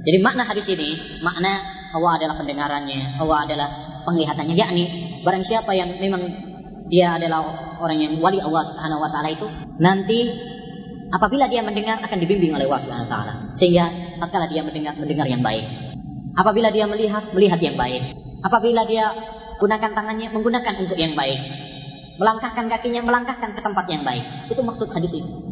Jadi 0.00 0.18
makna 0.24 0.48
hadis 0.48 0.66
ini, 0.72 1.20
makna 1.20 1.60
Allah 1.92 2.16
adalah 2.16 2.34
pendengarannya, 2.40 3.20
Allah 3.20 3.38
adalah 3.44 3.68
penglihatannya, 4.08 4.56
yakni 4.56 4.84
barang 5.20 5.44
siapa 5.44 5.76
yang 5.76 5.92
memang 6.00 6.24
dia 6.88 7.20
adalah 7.20 7.44
orang 7.76 7.98
yang 8.00 8.12
wali 8.18 8.40
Allah 8.40 8.64
Subhanahu 8.64 9.04
wa 9.04 9.10
taala 9.12 9.28
itu 9.30 9.46
nanti 9.76 10.18
Apabila 11.10 11.50
dia 11.50 11.58
mendengar 11.66 11.98
akan 11.98 12.18
dibimbing 12.22 12.54
oleh 12.54 12.70
Allah 12.70 12.82
Subhanahu 12.86 13.10
wa 13.10 13.12
taala. 13.12 13.34
Sehingga 13.58 14.14
tatkala 14.22 14.46
dia 14.46 14.62
mendengar 14.62 14.94
mendengar 14.94 15.26
yang 15.26 15.42
baik. 15.42 15.66
Apabila 16.38 16.70
dia 16.70 16.86
melihat 16.86 17.34
melihat 17.34 17.58
yang 17.58 17.74
baik. 17.74 18.14
Apabila 18.46 18.86
dia 18.86 19.10
gunakan 19.60 19.90
tangannya 19.92 20.32
menggunakan 20.32 20.74
untuk 20.80 20.96
yang 20.96 21.12
baik. 21.12 21.38
Melangkahkan 22.16 22.68
kakinya 22.68 23.00
melangkahkan 23.04 23.56
ke 23.56 23.60
tempat 23.60 23.84
yang 23.88 24.02
baik. 24.04 24.24
Itu 24.48 24.60
maksud 24.64 24.88
hadis 24.92 25.12
ini. 25.16 25.50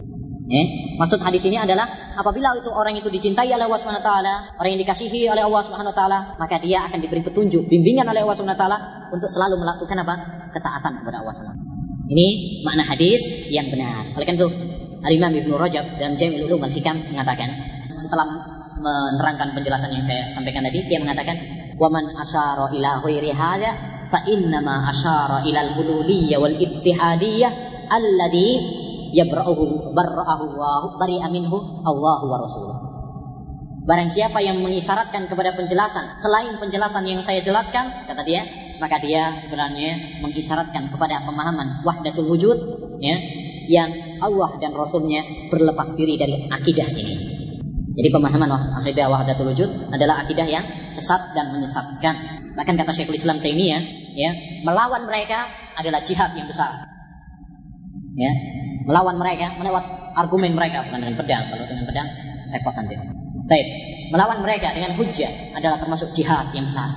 Eh, 0.49 0.97
maksud 0.97 1.21
hadis 1.21 1.45
ini 1.45 1.61
adalah 1.61 1.85
apabila 2.17 2.57
itu 2.57 2.73
orang 2.73 2.97
itu 2.97 3.13
dicintai 3.13 3.53
oleh 3.53 3.69
Allah 3.69 3.81
Subhanahu 3.85 4.01
taala, 4.01 4.49
orang 4.57 4.71
yang 4.73 4.81
dikasihi 4.81 5.29
oleh 5.29 5.45
Allah 5.45 5.61
Subhanahu 5.61 5.93
taala, 5.93 6.41
maka 6.41 6.57
dia 6.57 6.89
akan 6.89 7.05
diberi 7.05 7.21
petunjuk, 7.21 7.69
bimbingan 7.69 8.09
oleh 8.09 8.25
Allah 8.25 8.33
Subhanahu 8.33 8.57
taala 8.57 8.79
untuk 9.13 9.29
selalu 9.29 9.61
melakukan 9.61 10.01
apa? 10.01 10.15
ketaatan 10.49 11.05
kepada 11.05 11.21
Allah 11.21 11.35
Subhanahu 11.37 11.61
Ini 12.09 12.27
makna 12.65 12.89
hadis 12.89 13.21
yang 13.53 13.69
benar. 13.69 14.09
Oleh 14.17 14.25
karena 14.25 14.41
itu, 14.41 14.49
Al-Imam 15.05 15.33
Ibnu 15.37 15.53
Rajab 15.61 15.85
dalam 16.01 16.17
Jami'ul 16.17 16.49
Ulum 16.49 16.65
Al-Hikam 16.65 16.97
mengatakan 17.13 17.53
setelah 17.93 18.25
menerangkan 18.81 19.53
penjelasan 19.53 19.93
yang 19.93 20.01
saya 20.01 20.33
sampaikan 20.33 20.65
tadi, 20.65 20.81
dia 20.89 20.97
mengatakan, 20.97 21.37
"Wa 21.77 21.93
man 21.93 22.09
asyara 22.17 22.73
ila 22.73 23.05
ghairi 23.05 23.37
hadza 23.37 23.98
yabra'uhu 29.13 29.93
barra'ahu 29.97 30.45
wa 30.57 30.97
bari'a 31.01 31.29
minhu 31.33 31.57
Allahu 31.85 32.25
wa 32.29 32.39
rasuluh. 32.41 32.77
Barang 33.89 34.13
siapa 34.13 34.45
yang 34.45 34.61
mengisyaratkan 34.61 35.33
kepada 35.33 35.57
penjelasan 35.57 36.21
selain 36.21 36.61
penjelasan 36.61 37.09
yang 37.09 37.25
saya 37.25 37.41
jelaskan, 37.41 38.05
kata 38.05 38.21
dia, 38.21 38.45
maka 38.77 39.01
dia 39.01 39.41
sebenarnya 39.49 40.21
mengisyaratkan 40.21 40.93
kepada 40.93 41.25
pemahaman 41.25 41.81
wahdatul 41.89 42.29
wujud 42.29 42.59
ya, 43.01 43.17
yang 43.65 44.21
Allah 44.21 44.61
dan 44.61 44.77
Rasulnya 44.77 45.49
berlepas 45.49 45.97
diri 45.97 46.21
dari 46.21 46.53
akidah 46.53 46.89
ini. 46.93 47.15
Jadi 47.99 48.09
pemahaman 48.13 48.47
wahdatul 49.09 49.57
wujud 49.57 49.91
adalah 49.91 50.23
akidah 50.23 50.47
yang 50.47 50.65
sesat 50.93 51.33
dan 51.33 51.51
menyesatkan. 51.57 52.38
Bahkan 52.59 52.75
kata 52.75 52.91
Syekhul 52.91 53.15
Islam 53.15 53.39
Taimiyah, 53.39 53.83
ya, 54.19 54.31
melawan 54.67 55.07
mereka 55.07 55.47
adalah 55.79 56.03
jihad 56.03 56.35
yang 56.35 56.51
besar. 56.51 56.75
Ya, 58.19 58.35
melawan 58.83 59.15
mereka, 59.15 59.55
melewat 59.63 59.87
argumen 60.19 60.59
mereka 60.59 60.83
bukan 60.91 61.07
dengan 61.07 61.15
pedang. 61.23 61.45
Kalau 61.55 61.65
dengan 61.71 61.87
pedang 61.87 62.09
repot 62.51 62.75
nanti. 62.75 62.99
Baik, 63.47 63.67
melawan 64.11 64.43
mereka 64.43 64.75
dengan 64.75 64.99
hujah 64.99 65.31
adalah 65.55 65.79
termasuk 65.79 66.11
jihad 66.11 66.51
yang 66.51 66.67
besar. 66.67 66.91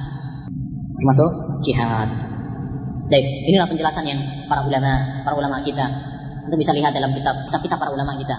Termasuk 0.97 1.61
jihad. 1.61 2.09
Baik, 3.13 3.25
inilah 3.53 3.69
penjelasan 3.69 4.01
yang 4.09 4.17
para 4.49 4.65
ulama, 4.65 5.21
para 5.21 5.37
ulama 5.37 5.61
kita. 5.61 5.85
Anda 6.41 6.57
bisa 6.57 6.73
lihat 6.73 6.89
dalam 6.97 7.13
kitab 7.13 7.37
kitab 7.61 7.77
para 7.77 7.93
ulama 7.93 8.17
kita. 8.17 8.33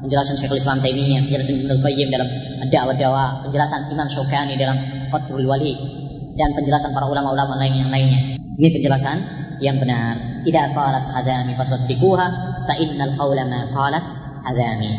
Penjelasan 0.00 0.40
Syekhul 0.40 0.56
Islam 0.56 0.80
Taimiyah, 0.80 1.28
penjelasan 1.28 1.68
Ibnu 1.68 1.84
Qayyim 1.84 2.08
dalam 2.08 2.28
Ad-Da'wah 2.64 3.44
penjelasan 3.44 3.92
Imam 3.92 4.08
Syaukani 4.08 4.56
dalam 4.56 4.78
Fathul 5.12 5.44
Wali 5.44 6.01
dan 6.36 6.48
penjelasan 6.56 6.96
para 6.96 7.06
ulama-ulama 7.08 7.60
lain 7.60 7.84
yang 7.86 7.90
lainnya. 7.92 8.40
Ini 8.56 8.68
penjelasan 8.72 9.18
yang 9.60 9.76
benar. 9.80 10.44
Tidak 10.44 10.64
qalat 10.74 11.04
hadami 11.08 11.52
fasaddiquha 11.56 12.26
fa 12.68 12.74
innal 12.76 13.14
qawla 13.16 13.44
ma 13.48 13.60
qalat 13.72 14.04
hadami. 14.44 14.90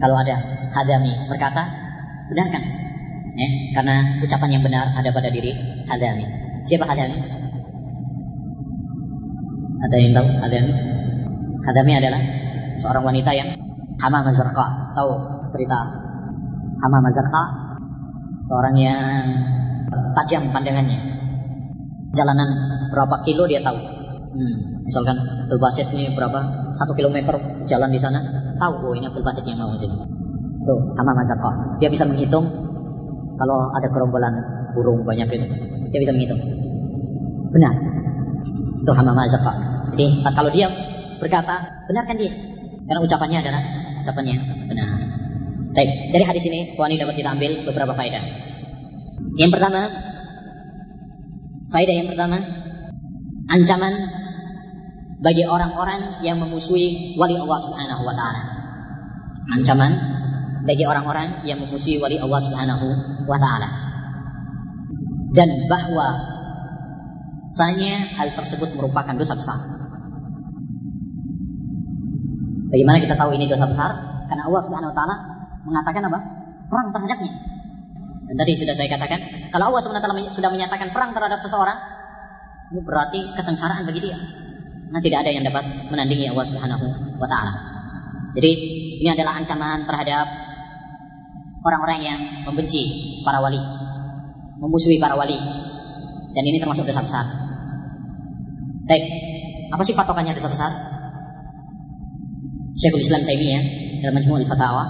Kalau 0.00 0.16
ada 0.18 0.36
hadami 0.74 1.12
berkata, 1.30 1.62
benarkan. 2.28 2.62
Ya, 3.34 3.48
karena 3.74 4.06
ucapan 4.22 4.50
yang 4.54 4.62
benar 4.62 4.94
ada 4.94 5.10
pada 5.10 5.26
diri 5.26 5.50
hadami. 5.90 6.22
Siapa 6.64 6.86
hadami? 6.86 7.18
Ada 9.84 9.96
yang 10.00 10.12
tahu 10.14 10.28
hadami? 10.38 10.72
Hadami 11.64 11.92
adalah 11.98 12.20
seorang 12.78 13.04
wanita 13.04 13.30
yang 13.34 13.48
hama 13.98 14.24
mazarqa. 14.24 14.94
Tahu 14.94 15.10
cerita 15.50 15.78
hama 16.78 16.98
mazarqa? 17.02 17.42
Seorang 18.44 18.76
yang 18.76 19.24
tajam 20.20 20.50
pandangannya. 20.50 20.98
Jalanan 22.14 22.48
berapa 22.94 23.22
kilo 23.26 23.44
dia 23.50 23.60
tahu. 23.64 23.78
Hmm, 24.34 24.56
misalkan 24.86 25.14
Abdul 25.46 25.62
ini 25.94 26.10
berapa 26.14 26.38
satu 26.74 26.92
kilometer 26.98 27.38
jalan 27.70 27.90
di 27.90 27.98
sana, 27.98 28.18
tahu 28.58 28.90
oh 28.90 28.94
ini 28.94 29.06
Abdul 29.06 29.22
yang 29.46 29.58
mau 29.58 29.74
itu. 29.78 29.86
Tuh, 30.64 30.80
sama 30.96 31.12
oh, 31.12 31.54
Dia 31.76 31.92
bisa 31.92 32.08
menghitung 32.08 32.48
kalau 33.36 33.68
ada 33.76 33.86
gerombolan 33.92 34.32
burung 34.72 35.04
banyak 35.04 35.28
itu, 35.28 35.46
dia 35.92 36.00
bisa 36.00 36.12
menghitung. 36.14 36.40
Benar. 37.52 37.74
Itu 38.82 38.92
hama 38.96 39.12
mazaqah. 39.14 39.56
Jadi 39.94 40.24
kalau 40.34 40.50
dia 40.50 40.66
berkata, 41.22 41.86
benarkan 41.86 42.16
dia. 42.18 42.32
Karena 42.84 43.00
ucapannya 43.00 43.38
adalah 43.40 43.62
ucapannya 44.04 44.34
benar. 44.68 44.88
Baik, 45.74 45.90
dari 46.14 46.24
hadis 46.26 46.44
ini 46.46 46.78
Tuhan 46.78 46.94
dapat 46.94 47.14
kita 47.18 47.34
ambil 47.34 47.50
beberapa 47.66 47.92
faedah. 47.98 48.22
Yang 49.34 49.50
pertama, 49.50 49.80
faedah 51.74 51.94
yang 51.94 52.08
pertama, 52.10 52.38
ancaman 53.50 53.94
bagi 55.18 55.42
orang-orang 55.42 56.22
yang 56.22 56.38
memusuhi 56.38 57.18
wali 57.18 57.34
Allah 57.34 57.58
Subhanahu 57.58 58.02
wa 58.06 58.14
taala. 58.14 58.42
Ancaman 59.58 59.92
bagi 60.64 60.86
orang-orang 60.86 61.42
yang 61.42 61.58
memusuhi 61.58 61.98
wali 61.98 62.20
Allah 62.20 62.40
Subhanahu 62.44 62.86
wa 63.26 63.38
taala. 63.42 63.68
Dan 65.34 65.66
bahwa 65.66 66.14
sanya 67.50 68.06
hal 68.14 68.38
tersebut 68.38 68.70
merupakan 68.78 69.18
dosa 69.18 69.34
besar. 69.34 69.58
Bagaimana 72.70 73.02
kita 73.02 73.18
tahu 73.18 73.34
ini 73.34 73.50
dosa 73.50 73.66
besar? 73.66 73.90
Karena 74.30 74.46
Allah 74.46 74.62
Subhanahu 74.62 74.94
wa 74.94 74.96
taala 74.96 75.16
mengatakan 75.66 76.06
apa? 76.06 76.18
Perang 76.70 76.88
terhadapnya. 76.94 77.53
Dan 78.24 78.34
tadi 78.40 78.52
sudah 78.56 78.72
saya 78.72 78.88
katakan, 78.88 79.20
kalau 79.52 79.68
Allah 79.70 79.84
taala 79.84 80.16
sudah 80.32 80.48
menyatakan 80.48 80.90
perang 80.96 81.12
terhadap 81.12 81.38
seseorang, 81.44 81.76
ini 82.72 82.80
berarti 82.80 83.20
kesengsaraan 83.36 83.84
bagi 83.84 84.00
dia. 84.00 84.16
Nah, 84.88 85.00
tidak 85.04 85.26
ada 85.26 85.30
yang 85.34 85.44
dapat 85.44 85.64
menandingi 85.92 86.32
Allah 86.32 86.46
Subhanahu 86.48 86.86
wa 87.20 87.28
taala. 87.28 87.52
Jadi, 88.32 88.50
ini 89.04 89.08
adalah 89.12 89.36
ancaman 89.36 89.84
terhadap 89.84 90.26
orang-orang 91.64 92.00
yang 92.00 92.20
membenci 92.48 93.20
para 93.24 93.40
wali, 93.44 93.60
memusuhi 94.60 94.96
para 94.96 95.16
wali. 95.16 95.36
Dan 96.34 96.42
ini 96.42 96.58
termasuk 96.58 96.88
dosa 96.88 97.04
besar. 97.04 97.24
Baik, 98.84 99.04
apa 99.70 99.82
sih 99.84 99.94
patokannya 99.96 100.34
dosa 100.34 100.50
besar? 100.50 100.70
Syekhul 102.74 103.00
Islam 103.00 103.22
Taimiyah 103.22 103.64
dalam 104.02 104.18
Majmu'ul 104.18 104.50
Fatawa 104.50 104.84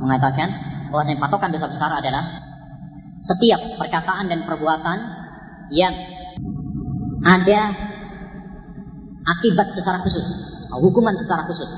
mengatakan 0.00 0.48
bahwa 0.88 1.04
patokan 1.20 1.52
dosa 1.52 1.68
besar 1.68 1.92
adalah 1.92 2.39
setiap 3.20 3.60
perkataan 3.76 4.32
dan 4.32 4.48
perbuatan 4.48 4.98
yang 5.70 5.92
ada 7.20 7.60
akibat 9.28 9.68
secara 9.70 10.00
khusus, 10.00 10.24
hukuman 10.72 11.12
secara 11.14 11.44
khusus, 11.44 11.70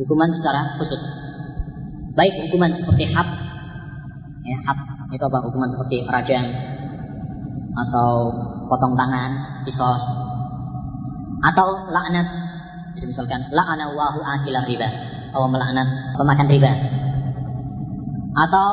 hukuman 0.00 0.32
secara 0.32 0.80
khusus. 0.80 1.00
Baik 2.16 2.48
hukuman 2.48 2.72
seperti 2.72 3.12
had, 3.12 3.28
ya 4.48 4.56
had 4.64 4.78
itu 5.12 5.24
apa? 5.28 5.38
Hukuman 5.44 5.68
seperti 5.70 5.96
rajam 6.08 6.44
atau 7.76 8.32
potong 8.66 8.96
tangan, 8.96 9.62
kisos, 9.68 10.02
atau 11.44 11.86
laknat. 11.92 12.26
Jadi 12.96 13.06
misalkan 13.12 13.44
la'ana 13.52 13.92
wahu 13.92 14.24
akilah 14.24 14.64
riba, 14.64 14.88
Allah 15.36 15.48
melaknat 15.52 15.88
pemakan 16.16 16.48
riba, 16.48 16.72
atau 18.34 18.70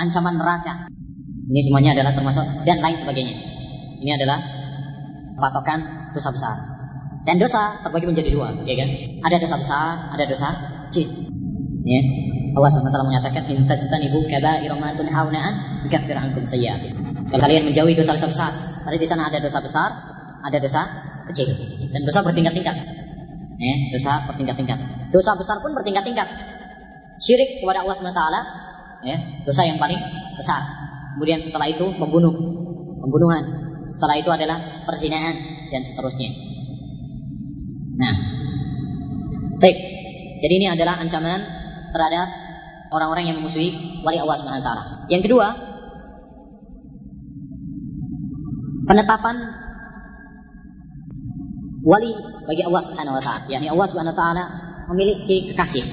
ancaman 0.00 0.40
neraka. 0.40 0.88
Ini 1.42 1.60
semuanya 1.66 1.90
adalah 1.98 2.12
termasuk 2.14 2.46
dan 2.62 2.78
lain 2.78 2.96
sebagainya. 2.98 3.34
Ini 4.02 4.10
adalah 4.18 4.38
patokan 5.38 6.12
dosa 6.14 6.30
besar. 6.30 6.56
Dan 7.22 7.38
dosa 7.38 7.78
terbagi 7.86 8.10
menjadi 8.10 8.34
dua, 8.34 8.50
ya 8.66 8.74
kan? 8.78 8.88
Ada 9.30 9.36
dosa 9.42 9.56
besar, 9.58 10.10
ada 10.10 10.24
dosa 10.26 10.48
kecil. 10.90 11.06
Ya. 11.86 12.02
Allah 12.52 12.68
SWT 12.68 12.84
menyatakan 12.84 13.48
in 13.48 13.64
tajtanibu 13.64 14.28
kaba'ira 14.28 14.76
ma 14.76 14.92
tunhauna 14.92 15.40
an 15.40 15.54
yukaffir 15.86 16.18
ankum 16.18 16.44
sayyi'atikum. 16.44 17.30
Kalau 17.32 17.40
kalian 17.48 17.64
menjauhi 17.64 17.96
dosa-dosa 17.96 18.28
besar, 18.28 18.52
tadi 18.84 19.00
di 19.00 19.08
sana 19.08 19.32
ada 19.32 19.40
dosa 19.40 19.62
besar, 19.64 19.88
ada 20.44 20.58
dosa 20.60 20.84
kecil. 21.32 21.48
Dan 21.88 22.04
dosa 22.04 22.20
bertingkat-tingkat. 22.20 22.76
Ya, 23.56 23.74
dosa 23.94 24.26
bertingkat-tingkat. 24.28 24.78
Dosa 25.14 25.32
besar 25.38 25.62
pun 25.64 25.72
bertingkat-tingkat. 25.72 26.28
Syirik 27.22 27.62
kepada 27.62 27.86
Allah 27.86 27.96
SWT, 28.02 28.22
ya, 29.06 29.16
dosa 29.46 29.62
yang 29.64 29.78
paling 29.78 29.96
besar. 30.36 30.81
Kemudian 31.16 31.40
setelah 31.44 31.68
itu 31.68 31.84
membunuh, 31.96 32.32
pembunuhan, 33.02 33.44
setelah 33.92 34.16
itu 34.16 34.30
adalah 34.32 34.86
perzinaan 34.88 35.36
dan 35.68 35.82
seterusnya. 35.84 36.30
Nah, 38.00 38.14
baik. 39.60 39.78
Jadi 40.42 40.52
ini 40.58 40.66
adalah 40.72 40.98
ancaman 40.98 41.40
terhadap 41.92 42.28
orang-orang 42.90 43.30
yang 43.30 43.36
memusuhi 43.38 44.00
wali 44.02 44.18
Allah 44.18 44.36
Subhanahu. 44.40 45.08
Yang 45.12 45.22
kedua, 45.28 45.46
penetapan 48.88 49.36
wali 51.82 52.12
bagi 52.46 52.62
Allah 52.66 52.82
Subhanahu 52.82 53.16
wa 53.18 53.22
taala. 53.22 53.46
yakni 53.46 53.68
Allah 53.70 53.86
Subhanahu 53.86 54.16
wa 54.16 54.44
memiliki 54.92 55.52
kekasih. 55.52 55.84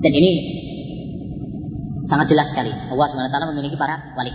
Dan 0.00 0.12
ini 0.14 0.59
sangat 2.10 2.26
jelas 2.34 2.50
sekali. 2.50 2.74
Allah 2.74 3.06
SWT 3.06 3.36
memiliki 3.54 3.78
para 3.78 4.10
wali. 4.18 4.34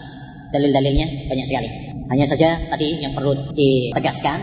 Dalil-dalilnya 0.56 1.28
banyak 1.28 1.46
sekali. 1.46 1.70
Hanya 2.08 2.24
saja 2.24 2.56
tadi 2.72 3.04
yang 3.04 3.12
perlu 3.12 3.52
ditegaskan, 3.52 4.40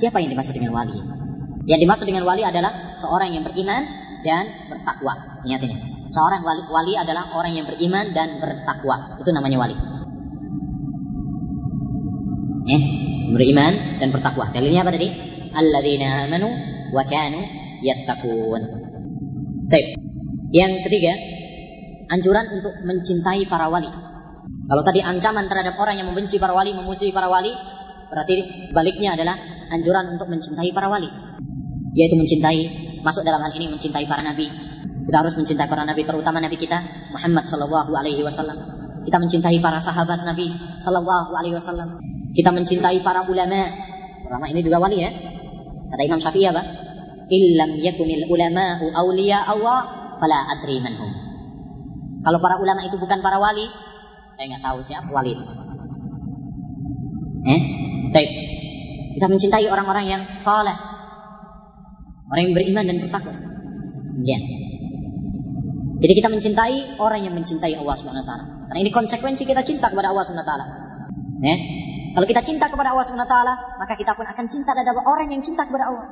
siapa 0.00 0.24
yang 0.24 0.32
dimaksud 0.32 0.56
dengan 0.56 0.72
wali? 0.72 0.96
Yang 1.68 1.80
dimaksud 1.84 2.06
dengan 2.08 2.24
wali 2.24 2.40
adalah 2.40 2.96
seorang 2.96 3.36
yang 3.36 3.44
beriman 3.44 3.84
dan 4.24 4.72
bertakwa. 4.72 5.44
Ingat 5.44 5.60
ini. 5.68 5.76
Seorang 6.10 6.40
wali, 6.42 6.62
wali 6.72 6.92
adalah 6.96 7.36
orang 7.36 7.52
yang 7.52 7.68
beriman 7.68 8.16
dan 8.16 8.40
bertakwa. 8.40 9.20
Itu 9.20 9.30
namanya 9.30 9.60
wali. 9.60 9.76
Eh, 12.70 12.82
beriman 13.36 14.00
dan 14.00 14.08
bertakwa. 14.08 14.48
Dalilnya 14.54 14.86
apa 14.86 14.96
tadi? 14.96 15.08
Alladzina 15.52 16.30
amanu 16.30 16.48
wa 16.94 17.02
kanu 17.04 17.42
yattaqun. 17.84 18.62
Baik. 19.70 19.86
Yang 20.50 20.72
ketiga, 20.86 21.12
anjuran 22.10 22.46
untuk 22.58 22.74
mencintai 22.82 23.46
para 23.46 23.70
wali. 23.70 23.88
Kalau 24.70 24.82
tadi 24.86 25.02
ancaman 25.02 25.46
terhadap 25.46 25.78
orang 25.78 25.98
yang 25.98 26.08
membenci 26.10 26.38
para 26.38 26.54
wali, 26.54 26.74
memusuhi 26.74 27.14
para 27.14 27.30
wali, 27.30 27.50
berarti 28.10 28.34
baliknya 28.74 29.14
adalah 29.14 29.38
anjuran 29.70 30.18
untuk 30.18 30.26
mencintai 30.26 30.70
para 30.74 30.90
wali. 30.90 31.10
Yaitu 31.94 32.14
mencintai, 32.14 32.60
masuk 33.02 33.26
dalam 33.26 33.42
hal 33.42 33.50
ini 33.54 33.66
mencintai 33.70 34.06
para 34.06 34.22
nabi. 34.22 34.46
Kita 35.06 35.16
harus 35.26 35.34
mencintai 35.34 35.66
para 35.66 35.82
nabi, 35.82 36.06
terutama 36.06 36.38
nabi 36.38 36.54
kita 36.54 36.78
Muhammad 37.10 37.46
Sallallahu 37.46 37.90
Alaihi 37.94 38.22
Wasallam. 38.22 38.80
Kita 39.00 39.16
mencintai 39.16 39.56
para 39.64 39.80
sahabat 39.80 40.22
Nabi 40.28 40.52
Sallallahu 40.78 41.32
Alaihi 41.32 41.56
Wasallam. 41.56 41.98
Kita 42.36 42.52
mencintai 42.52 43.00
para 43.00 43.24
ulama. 43.24 43.64
Ulama 44.28 44.46
ini 44.46 44.60
juga 44.62 44.78
wali 44.78 45.02
ya. 45.02 45.10
Kata 45.90 46.02
Imam 46.06 46.20
Syafi'i 46.22 46.46
apa? 46.46 46.62
Illam 47.26 47.80
yakunil 47.82 48.28
ulama'u 48.30 48.86
awliya 48.94 49.50
Allah 49.50 49.78
fala 50.20 50.38
adri 50.52 50.78
manhum. 50.78 51.10
Kalau 52.20 52.38
para 52.38 52.60
ulama 52.60 52.84
itu 52.84 52.96
bukan 53.00 53.18
para 53.24 53.40
wali, 53.40 53.64
saya 54.36 54.44
nggak 54.56 54.64
tahu 54.64 54.78
siapa 54.84 55.08
wali. 55.08 55.32
Eh? 57.48 57.60
Baik. 58.12 58.30
Kita 59.16 59.26
mencintai 59.26 59.66
orang-orang 59.68 60.04
yang 60.06 60.22
saleh. 60.40 60.76
Orang 62.30 62.42
yang 62.46 62.54
beriman 62.54 62.84
dan 62.86 62.96
bertakwa. 63.02 63.34
Ya. 64.22 64.38
Jadi 66.00 66.12
kita 66.16 66.28
mencintai 66.32 66.96
orang 66.96 67.20
yang 67.24 67.34
mencintai 67.36 67.76
Allah 67.76 67.94
Subhanahu 67.96 68.24
wa 68.24 68.28
taala. 68.28 68.44
Karena 68.68 68.80
ini 68.80 68.92
konsekuensi 68.92 69.44
kita 69.44 69.60
cinta 69.60 69.92
kepada 69.92 70.12
Allah 70.12 70.24
Subhanahu 70.24 70.46
wa 70.46 70.50
taala. 70.50 70.66
Eh? 71.44 71.58
Kalau 72.16 72.26
kita 72.26 72.40
cinta 72.42 72.66
kepada 72.68 72.92
Allah 72.92 73.04
Subhanahu 73.04 73.28
wa 73.28 73.32
taala, 73.32 73.54
maka 73.76 73.94
kita 73.96 74.12
pun 74.16 74.24
akan 74.24 74.44
cinta 74.48 74.72
terhadap 74.72 74.96
orang 75.04 75.28
yang 75.28 75.42
cinta 75.44 75.62
kepada 75.68 75.92
Allah. 75.92 76.06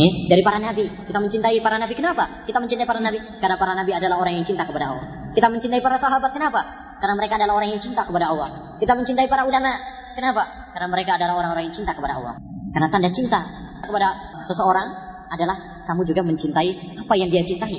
Eh, 0.00 0.32
dari 0.32 0.40
para 0.40 0.56
nabi, 0.56 0.88
kita 1.04 1.18
mencintai 1.20 1.60
para 1.60 1.76
nabi 1.76 1.92
kenapa? 1.92 2.48
Kita 2.48 2.56
mencintai 2.56 2.88
para 2.88 3.04
nabi 3.04 3.20
karena 3.36 3.56
para 3.60 3.76
nabi 3.76 3.92
adalah 3.92 4.16
orang 4.16 4.40
yang 4.40 4.46
cinta 4.48 4.64
kepada 4.64 4.96
Allah. 4.96 5.04
Kita 5.36 5.52
mencintai 5.52 5.84
para 5.84 6.00
sahabat 6.00 6.32
kenapa? 6.32 6.60
Karena 6.96 7.20
mereka 7.20 7.36
adalah 7.36 7.60
orang 7.60 7.76
yang 7.76 7.82
cinta 7.84 8.08
kepada 8.08 8.32
Allah. 8.32 8.48
Kita 8.80 8.96
mencintai 8.96 9.28
para 9.28 9.44
ulama 9.44 9.76
kenapa? 10.16 10.72
Karena 10.72 10.88
mereka 10.88 11.20
adalah 11.20 11.36
orang-orang 11.36 11.68
yang 11.68 11.76
cinta 11.76 11.92
kepada 11.92 12.16
Allah. 12.16 12.34
Karena 12.72 12.88
tanda 12.88 13.12
cinta 13.12 13.40
kepada 13.84 14.08
seseorang 14.48 14.88
adalah 15.36 15.84
kamu 15.84 16.00
juga 16.08 16.24
mencintai 16.24 16.70
apa 16.96 17.14
yang 17.20 17.28
dia 17.28 17.44
cintai. 17.44 17.76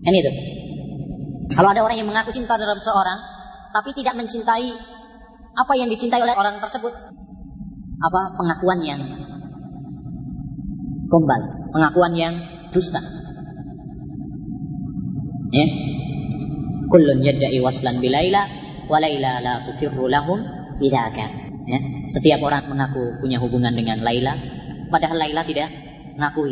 Kan 0.00 0.12
itu. 0.16 0.32
Kalau 1.52 1.68
ada 1.68 1.84
orang 1.84 2.00
yang 2.00 2.08
mengaku 2.08 2.32
cinta 2.32 2.56
terhadap 2.56 2.80
seseorang, 2.80 3.20
tapi 3.76 3.92
tidak 3.92 4.16
mencintai 4.16 4.72
apa 5.52 5.72
yang 5.76 5.92
dicintai 5.92 6.24
oleh 6.24 6.32
orang 6.32 6.56
tersebut? 6.64 6.96
Apa 8.00 8.20
pengakuan 8.40 8.80
yang 8.80 9.00
gombal, 11.10 11.42
pengakuan 11.74 12.14
yang 12.14 12.34
dusta. 12.70 13.02
Ya. 15.50 15.66
Kullun 16.86 17.18
yadda'i 17.26 17.58
waslan 17.58 17.98
bilaila 17.98 18.46
wa 18.86 18.98
laila 19.02 19.42
la 19.42 19.54
tukirru 19.66 20.06
lahum 20.06 20.38
bidaka. 20.78 21.26
Ya. 21.66 21.78
Setiap 22.10 22.40
orang 22.46 22.70
mengaku 22.70 23.18
punya 23.22 23.38
hubungan 23.38 23.70
dengan 23.70 24.02
Laila, 24.02 24.34
padahal 24.90 25.22
Laila 25.22 25.46
tidak 25.46 25.70
mengakui. 26.18 26.50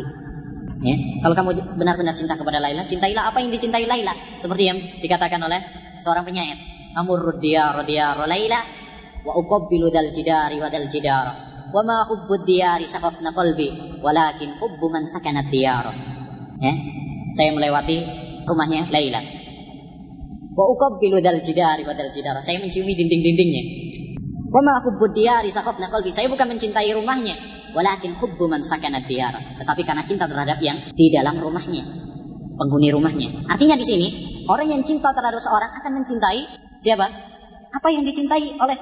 Ya. 0.79 0.95
Kalau 1.19 1.35
kamu 1.35 1.75
benar-benar 1.75 2.15
cinta 2.15 2.39
kepada 2.39 2.63
Laila, 2.63 2.87
cintailah 2.87 3.27
apa 3.27 3.43
yang 3.43 3.51
dicintai 3.51 3.83
Laila, 3.83 4.15
seperti 4.39 4.63
yang 4.71 4.79
dikatakan 5.03 5.43
oleh 5.43 5.59
seorang 5.99 6.23
penyair. 6.23 6.55
Amurrud 6.95 7.43
diyar 7.43 7.83
diyar 7.83 8.23
Laila 8.23 8.63
wa 9.27 9.35
uqabbilu 9.35 9.91
dal 9.91 10.07
jidari 10.15 10.55
wa 10.63 10.71
dal 10.71 10.87
jidara 10.87 11.48
wa 11.69 11.81
ma 11.85 11.97
hubbud 12.09 12.43
diyari 12.45 12.85
saqafna 12.85 13.29
qalbi 13.33 13.99
walakin 14.01 14.57
hubbu 14.57 14.85
man 14.89 15.05
sakanat 15.05 15.47
diyar 15.53 15.85
ya 16.59 16.73
saya 17.33 17.53
melewati 17.53 18.01
rumahnya 18.49 18.89
Laila. 18.89 19.21
Wa 20.57 20.65
uqabbilu 20.65 21.21
dal 21.21 21.37
jidari 21.45 21.85
wa 21.85 21.93
dal 21.93 22.09
jidara. 22.09 22.41
Saya 22.41 22.57
menciumi 22.57 22.97
dinding-dindingnya. 22.97 23.63
Wa 24.49 24.59
ma 24.65 24.81
hubbud 24.81 25.13
diyari 25.13 25.47
saqafna 25.53 25.93
qalbi. 25.93 26.09
Saya 26.09 26.25
bukan 26.25 26.49
mencintai 26.57 26.89
rumahnya 26.97 27.37
walakin 27.73 28.17
hubbu 28.17 28.49
man 28.49 28.61
sakanat 28.65 29.05
diyar 29.05 29.33
tetapi 29.61 29.81
karena 29.85 30.01
cinta 30.05 30.25
terhadap 30.25 30.57
yang 30.61 30.77
di 30.93 31.13
dalam 31.13 31.37
rumahnya 31.37 31.85
penghuni 32.57 32.89
rumahnya. 32.91 33.45
Artinya 33.47 33.77
di 33.77 33.85
sini 33.85 34.07
orang 34.49 34.67
yang 34.67 34.81
cinta 34.81 35.13
terhadap 35.13 35.39
seorang 35.39 35.71
akan 35.79 35.91
mencintai 36.01 36.41
siapa? 36.81 37.07
Apa 37.69 37.87
yang 37.93 38.01
dicintai 38.01 38.57
oleh 38.57 38.77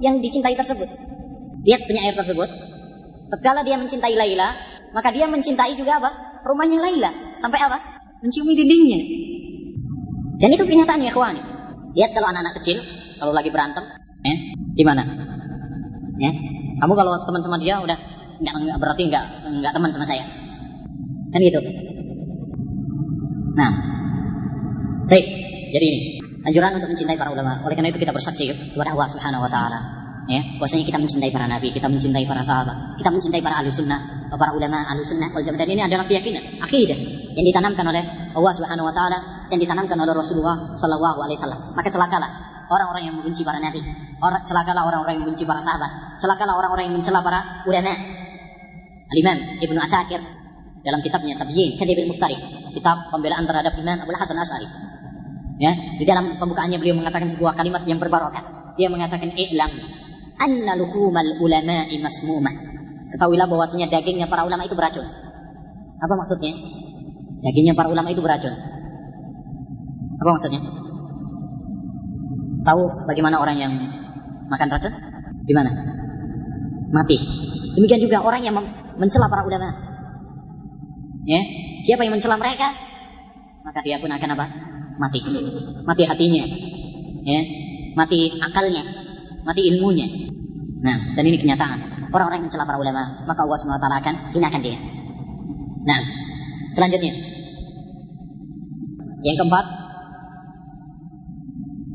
yang 0.00 0.16
dicintai 0.18 0.56
tersebut. 0.56 0.88
Lihat 1.64 1.80
penyair 1.84 2.14
tersebut. 2.16 2.48
Tatkala 3.30 3.62
dia 3.62 3.76
mencintai 3.78 4.16
Laila, 4.16 4.56
maka 4.90 5.14
dia 5.14 5.28
mencintai 5.30 5.76
juga 5.76 6.00
apa? 6.02 6.10
Rumahnya 6.42 6.78
Laila. 6.80 7.10
Sampai 7.38 7.60
apa? 7.62 7.78
Menciumi 8.24 8.56
dindingnya. 8.56 9.00
Dan 10.40 10.56
itu 10.56 10.64
kenyataannya, 10.64 11.12
kawan. 11.12 11.36
Lihat 11.94 12.10
kalau 12.16 12.32
anak-anak 12.32 12.56
kecil, 12.58 12.80
kalau 13.20 13.36
lagi 13.36 13.52
berantem, 13.52 13.84
ya, 14.24 14.34
gimana? 14.74 15.04
Ya, 16.16 16.32
kamu 16.80 16.92
kalau 16.96 17.12
teman 17.28 17.40
sama 17.44 17.56
dia 17.60 17.76
udah 17.80 17.98
nggak, 18.40 18.54
nggak 18.56 18.78
berarti 18.80 19.02
nggak 19.08 19.24
nggak 19.60 19.72
teman 19.72 19.90
sama 19.92 20.06
saya. 20.08 20.24
Kan 21.30 21.40
gitu. 21.44 21.60
Nah, 23.56 23.70
baik. 25.06 25.26
Jadi 25.70 25.84
ini 25.86 26.00
anjuran 26.42 26.80
untuk 26.80 26.90
mencintai 26.90 27.20
para 27.20 27.30
ulama. 27.30 27.60
Oleh 27.62 27.76
karena 27.76 27.92
itu 27.92 28.00
kita 28.00 28.10
bersaksi 28.10 28.48
kepada 28.50 28.96
Allah 28.96 29.08
Subhanahu 29.12 29.44
wa 29.44 29.50
taala. 29.52 29.99
Ya, 30.28 30.42
bahwasanya 30.60 30.84
kita 30.84 30.98
mencintai 31.00 31.32
para 31.32 31.48
nabi, 31.48 31.72
kita 31.72 31.88
mencintai 31.88 32.22
para 32.28 32.44
sahabat, 32.44 33.00
kita 33.00 33.08
mencintai 33.08 33.40
para 33.40 33.56
ahli 33.62 33.72
sunnah, 33.72 34.28
para 34.28 34.52
ulama 34.52 34.84
ahli 34.86 35.02
sunnah 35.02 35.32
wal 35.32 35.42
jamaah. 35.42 35.64
Ini 35.64 35.88
adalah 35.88 36.04
keyakinan, 36.06 36.60
akidah 36.60 36.98
yang 37.34 37.46
ditanamkan 37.46 37.82
oleh 37.88 38.04
Allah 38.36 38.52
Subhanahu 38.54 38.86
wa 38.86 38.94
taala 38.94 39.18
dan 39.50 39.58
ditanamkan 39.58 39.96
oleh 39.96 40.14
Rasulullah 40.14 40.76
sallallahu 40.76 41.18
alaihi 41.24 41.38
wasallam. 41.40 41.60
Maka 41.74 41.88
celakalah 41.90 42.30
orang-orang 42.70 43.02
yang 43.10 43.14
membenci 43.18 43.42
para 43.42 43.58
nabi, 43.58 43.82
orang 44.22 44.42
celakalah 44.46 44.82
orang-orang 44.86 45.18
yang 45.18 45.24
membenci 45.26 45.44
para 45.48 45.58
sahabat, 45.58 46.20
celakalah 46.22 46.54
orang-orang 46.54 46.84
yang 46.90 46.94
mencela 47.00 47.20
para 47.24 47.66
ulama. 47.66 47.94
Al-Imam 49.10 49.58
Ibnu 49.58 49.78
Atakir 49.82 50.22
dalam 50.86 51.00
kitabnya 51.02 51.34
Tabyin 51.34 51.74
Kadhib 51.74 52.06
Muftari, 52.06 52.38
kitab 52.70 53.10
pembelaan 53.10 53.42
terhadap 53.42 53.74
Imam 53.74 53.98
Abu 53.98 54.14
Hasan 54.14 54.38
As'ari. 54.38 54.68
Ya, 55.58 55.74
di 55.74 56.06
dalam 56.06 56.38
pembukaannya 56.38 56.78
beliau 56.78 56.96
mengatakan 56.96 57.26
sebuah 57.28 57.58
kalimat 57.58 57.82
yang 57.84 57.98
berbarokah. 57.98 58.74
Dia 58.78 58.88
mengatakan 58.88 59.34
i'lam 59.34 59.68
anna 60.40 60.72
luhumal 60.80 61.36
ulama'i 61.44 62.00
masmumah. 62.00 62.54
Ketahuilah 63.12 63.46
bahwasanya 63.46 63.92
dagingnya 63.92 64.26
para 64.32 64.48
ulama 64.48 64.64
itu 64.64 64.72
beracun. 64.72 65.04
Apa 66.00 66.14
maksudnya? 66.16 66.56
Dagingnya 67.44 67.76
para 67.76 67.92
ulama 67.92 68.08
itu 68.08 68.24
beracun. 68.24 68.56
Apa 70.20 70.30
maksudnya? 70.32 70.60
Tahu 72.60 72.82
bagaimana 73.08 73.40
orang 73.40 73.56
yang 73.56 73.72
makan 74.48 74.68
racun? 74.68 74.92
Gimana? 75.44 75.70
Mati. 76.92 77.16
Demikian 77.76 78.02
juga 78.02 78.20
orang 78.20 78.42
yang 78.44 78.56
mencela 78.96 79.28
para 79.28 79.44
ulama. 79.44 79.68
Ya, 81.24 81.40
siapa 81.84 82.04
yang 82.04 82.16
mencela 82.16 82.36
mereka? 82.40 82.68
Maka 83.64 83.80
dia 83.84 84.00
pun 84.00 84.10
akan 84.12 84.30
apa? 84.36 84.46
Mati. 85.00 85.20
Mati 85.84 86.02
hatinya. 86.04 86.44
Ya, 87.20 87.40
mati 87.96 88.40
akalnya, 88.40 88.99
mati 89.44 89.62
ilmunya. 89.66 90.06
Nah, 90.80 91.12
dan 91.12 91.24
ini 91.28 91.36
kenyataan. 91.36 92.08
Orang-orang 92.10 92.42
yang 92.42 92.46
mencela 92.50 92.66
para 92.66 92.80
ulama, 92.80 93.22
maka 93.28 93.40
Allah 93.44 93.58
SWT 93.60 93.86
akan 93.86 94.14
hinakan 94.34 94.60
dia. 94.64 94.78
Nah, 95.86 96.00
selanjutnya. 96.74 97.12
Yang 99.20 99.36
keempat, 99.44 99.64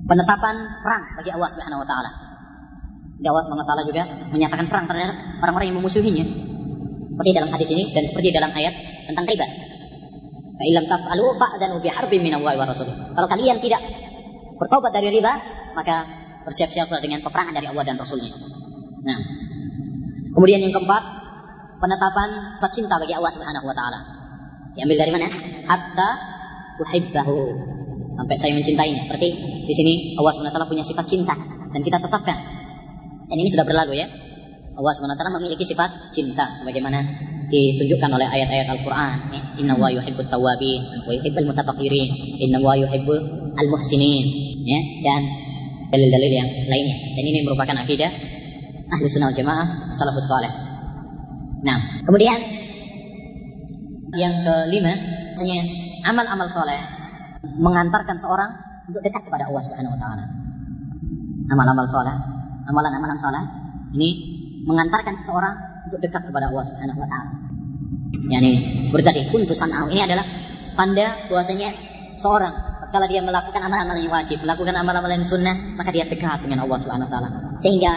penetapan 0.05 0.55
perang 0.85 1.03
bagi 1.17 1.31
Allah 1.33 1.49
Subhanahu 1.49 1.81
wa 1.81 1.87
taala. 1.89 2.11
Allah 3.25 3.41
Subhanahu 3.41 3.65
taala 3.65 3.83
juga 3.89 4.03
menyatakan 4.29 4.69
perang 4.69 4.85
terhadap 4.85 5.17
orang-orang 5.41 5.73
yang 5.73 5.77
memusuhinya. 5.81 6.25
Seperti 7.15 7.31
dalam 7.33 7.49
hadis 7.49 7.69
ini 7.73 7.83
dan 7.95 8.03
seperti 8.05 8.29
dalam 8.29 8.51
ayat 8.53 8.73
tentang 9.09 9.25
riba. 9.25 9.47
Taf'alu 10.85 11.25
bi 11.81 11.89
harbin 11.89 12.21
min 12.21 12.33
Allah. 12.37 12.77
Kalau 13.11 13.27
kalian 13.27 13.57
tidak 13.59 13.81
bertobat 14.55 14.93
dari 14.93 15.09
riba, 15.11 15.33
maka 15.73 16.05
bersiap-siaplah 16.45 17.01
dengan 17.01 17.19
peperangan 17.25 17.53
dari 17.57 17.67
Allah 17.67 17.83
dan 17.83 17.97
Rasulnya. 17.97 18.31
Nah, 19.05 19.19
kemudian 20.37 20.61
yang 20.61 20.71
keempat, 20.71 21.03
penetapan 21.81 22.29
cinta 22.69 22.95
bagi 23.01 23.13
Allah 23.17 23.31
Subhanahu 23.33 23.65
wa 23.65 23.75
taala. 23.75 23.99
Diambil 24.77 24.97
dari 25.07 25.11
mana? 25.11 25.27
Hatta 25.65 26.09
uhibbahu. 26.81 27.39
Sampai 28.15 28.35
saya 28.39 28.51
mencintainya. 28.55 29.11
Berarti 29.11 29.29
di 29.67 29.73
sini 29.75 29.93
Allah 30.15 30.31
SWT 30.31 30.71
punya 30.71 30.83
sifat 30.83 31.03
cinta 31.03 31.35
dan 31.71 31.81
kita 31.83 31.99
tetapkan. 31.99 32.37
Dan 33.27 33.37
ini 33.39 33.51
sudah 33.51 33.67
berlalu 33.67 33.99
ya. 33.99 34.07
Allah 34.75 34.91
SWT 34.91 35.23
memiliki 35.39 35.63
sifat 35.63 36.11
cinta 36.11 36.43
sebagaimana 36.59 36.99
ditunjukkan 37.47 38.09
oleh 38.11 38.27
ayat-ayat 38.27 38.67
Al-Qur'an. 38.71 39.31
Inna 39.59 39.75
wa 39.75 39.87
yuhibbut 39.91 40.27
tawabin 40.27 40.83
wa 41.07 41.11
yuhibbul 41.11 41.47
mutatahhirin. 41.47 42.39
Inna 42.43 42.59
wa 42.59 42.75
yuhibbul 42.75 43.19
al-muhsinin. 43.55 44.25
Ya, 44.65 44.79
dan 45.05 45.21
dalil-dalil 45.89 46.31
yang 46.31 46.49
lainnya. 46.69 46.97
Dan 47.17 47.23
ini 47.25 47.39
merupakan 47.45 47.75
akidah 47.81 48.11
ahli 48.89 49.07
sunnah 49.09 49.33
jamaah 49.33 49.89
salafus 49.93 50.27
saleh. 50.29 50.51
Nah, 51.65 52.05
kemudian 52.05 52.37
yang 54.15 54.45
kelima, 54.45 54.93
artinya 55.35 55.59
amal-amal 56.05 56.47
soleh 56.47 56.79
mengantarkan 57.57 58.15
seorang 58.15 58.51
untuk 58.85 59.01
dekat 59.01 59.25
kepada 59.25 59.49
Allah 59.49 59.61
Subhanahu 59.65 59.93
Wa 59.97 59.99
Taala. 59.99 60.25
Amal-amal 61.51 61.85
soleh, 61.89 62.15
amalan-amalan 62.69 63.17
soleh 63.17 63.43
ini 63.97 64.09
mengantarkan 64.65 65.17
seseorang 65.21 65.53
untuk 65.89 65.99
dekat 66.01 66.25
kepada 66.25 66.49
Allah 66.49 66.65
Subhanahu 66.69 66.99
Wa 67.01 67.09
Taala. 67.09 67.31
Yani 68.25 68.51
berarti 68.89 69.29
kuntusan 69.29 69.69
ini 69.93 70.01
adalah 70.01 70.25
tanda 70.73 71.29
bahwasanya 71.29 71.69
seorang 72.17 72.74
kalau 72.91 73.07
dia 73.09 73.21
melakukan 73.21 73.61
amalan-amalan 73.61 74.01
yang 74.05 74.13
wajib, 74.13 74.37
melakukan 74.41 74.75
amalan-amalan 74.75 75.21
yang 75.21 75.27
sunnah, 75.27 75.55
maka 75.77 75.89
dia 75.93 76.05
dekat 76.05 76.41
dengan 76.45 76.65
Allah 76.65 76.77
Subhanahu 76.81 77.09
Taala. 77.09 77.29
Sehingga 77.61 77.93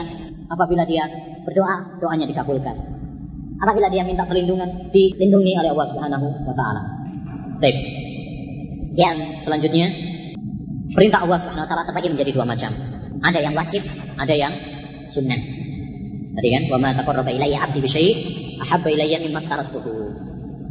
apabila 0.49 0.85
dia 0.89 1.05
berdoa, 1.45 2.01
doanya 2.01 2.29
dikabulkan. 2.29 2.77
Apabila 3.59 3.91
dia 3.91 4.07
minta 4.07 4.23
perlindungan, 4.23 4.93
dilindungi 4.95 5.53
oleh 5.59 5.71
Allah 5.75 5.87
Subhanahu 5.91 6.27
wa 6.47 6.55
taala. 6.55 6.83
Baik. 7.59 7.77
Yang 8.95 9.43
selanjutnya 9.43 9.87
perintah 10.95 11.27
Allah 11.27 11.39
Subhanahu 11.43 11.67
wa 11.67 11.71
taala 11.71 11.85
terbagi 11.91 12.09
menjadi 12.15 12.31
dua 12.39 12.47
macam. 12.47 12.71
Ada 13.19 13.39
yang 13.43 13.55
wajib, 13.59 13.83
ada 14.15 14.35
yang 14.35 14.55
sunnah. 15.11 15.41
Tadi 16.39 16.49
kan, 16.55 16.63
"Wa 16.71 16.79
ma 16.79 16.95
taqarraba 16.95 17.35
ilayya 17.35 17.67
'abdi 17.67 17.83
bi 17.83 17.91
syai' 17.91 18.15
ahabba 18.63 18.89
ilayya 18.95 19.27
mimma 19.27 19.43
taraktuhu." 19.51 19.91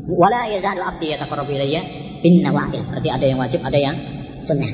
Wa 0.08 0.32
la 0.32 0.48
yazalu 0.48 0.80
'abdi 0.80 1.12
yataqarrabu 1.12 1.52
ilayya 1.52 1.82
bin 2.22 2.42
nawafil. 2.42 2.84
Berarti 2.88 3.10
ada 3.10 3.26
yang 3.26 3.40
wajib, 3.40 3.60
ada 3.62 3.78
yang 3.78 3.96
sunnah. 4.42 4.72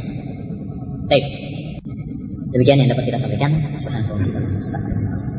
Baik. 1.08 1.25
Demikian 2.53 2.86
yang 2.86 2.89
dapat 2.93 3.10
kita 3.10 3.17
sampaikan. 3.17 3.51
Subhanallah. 3.75 5.33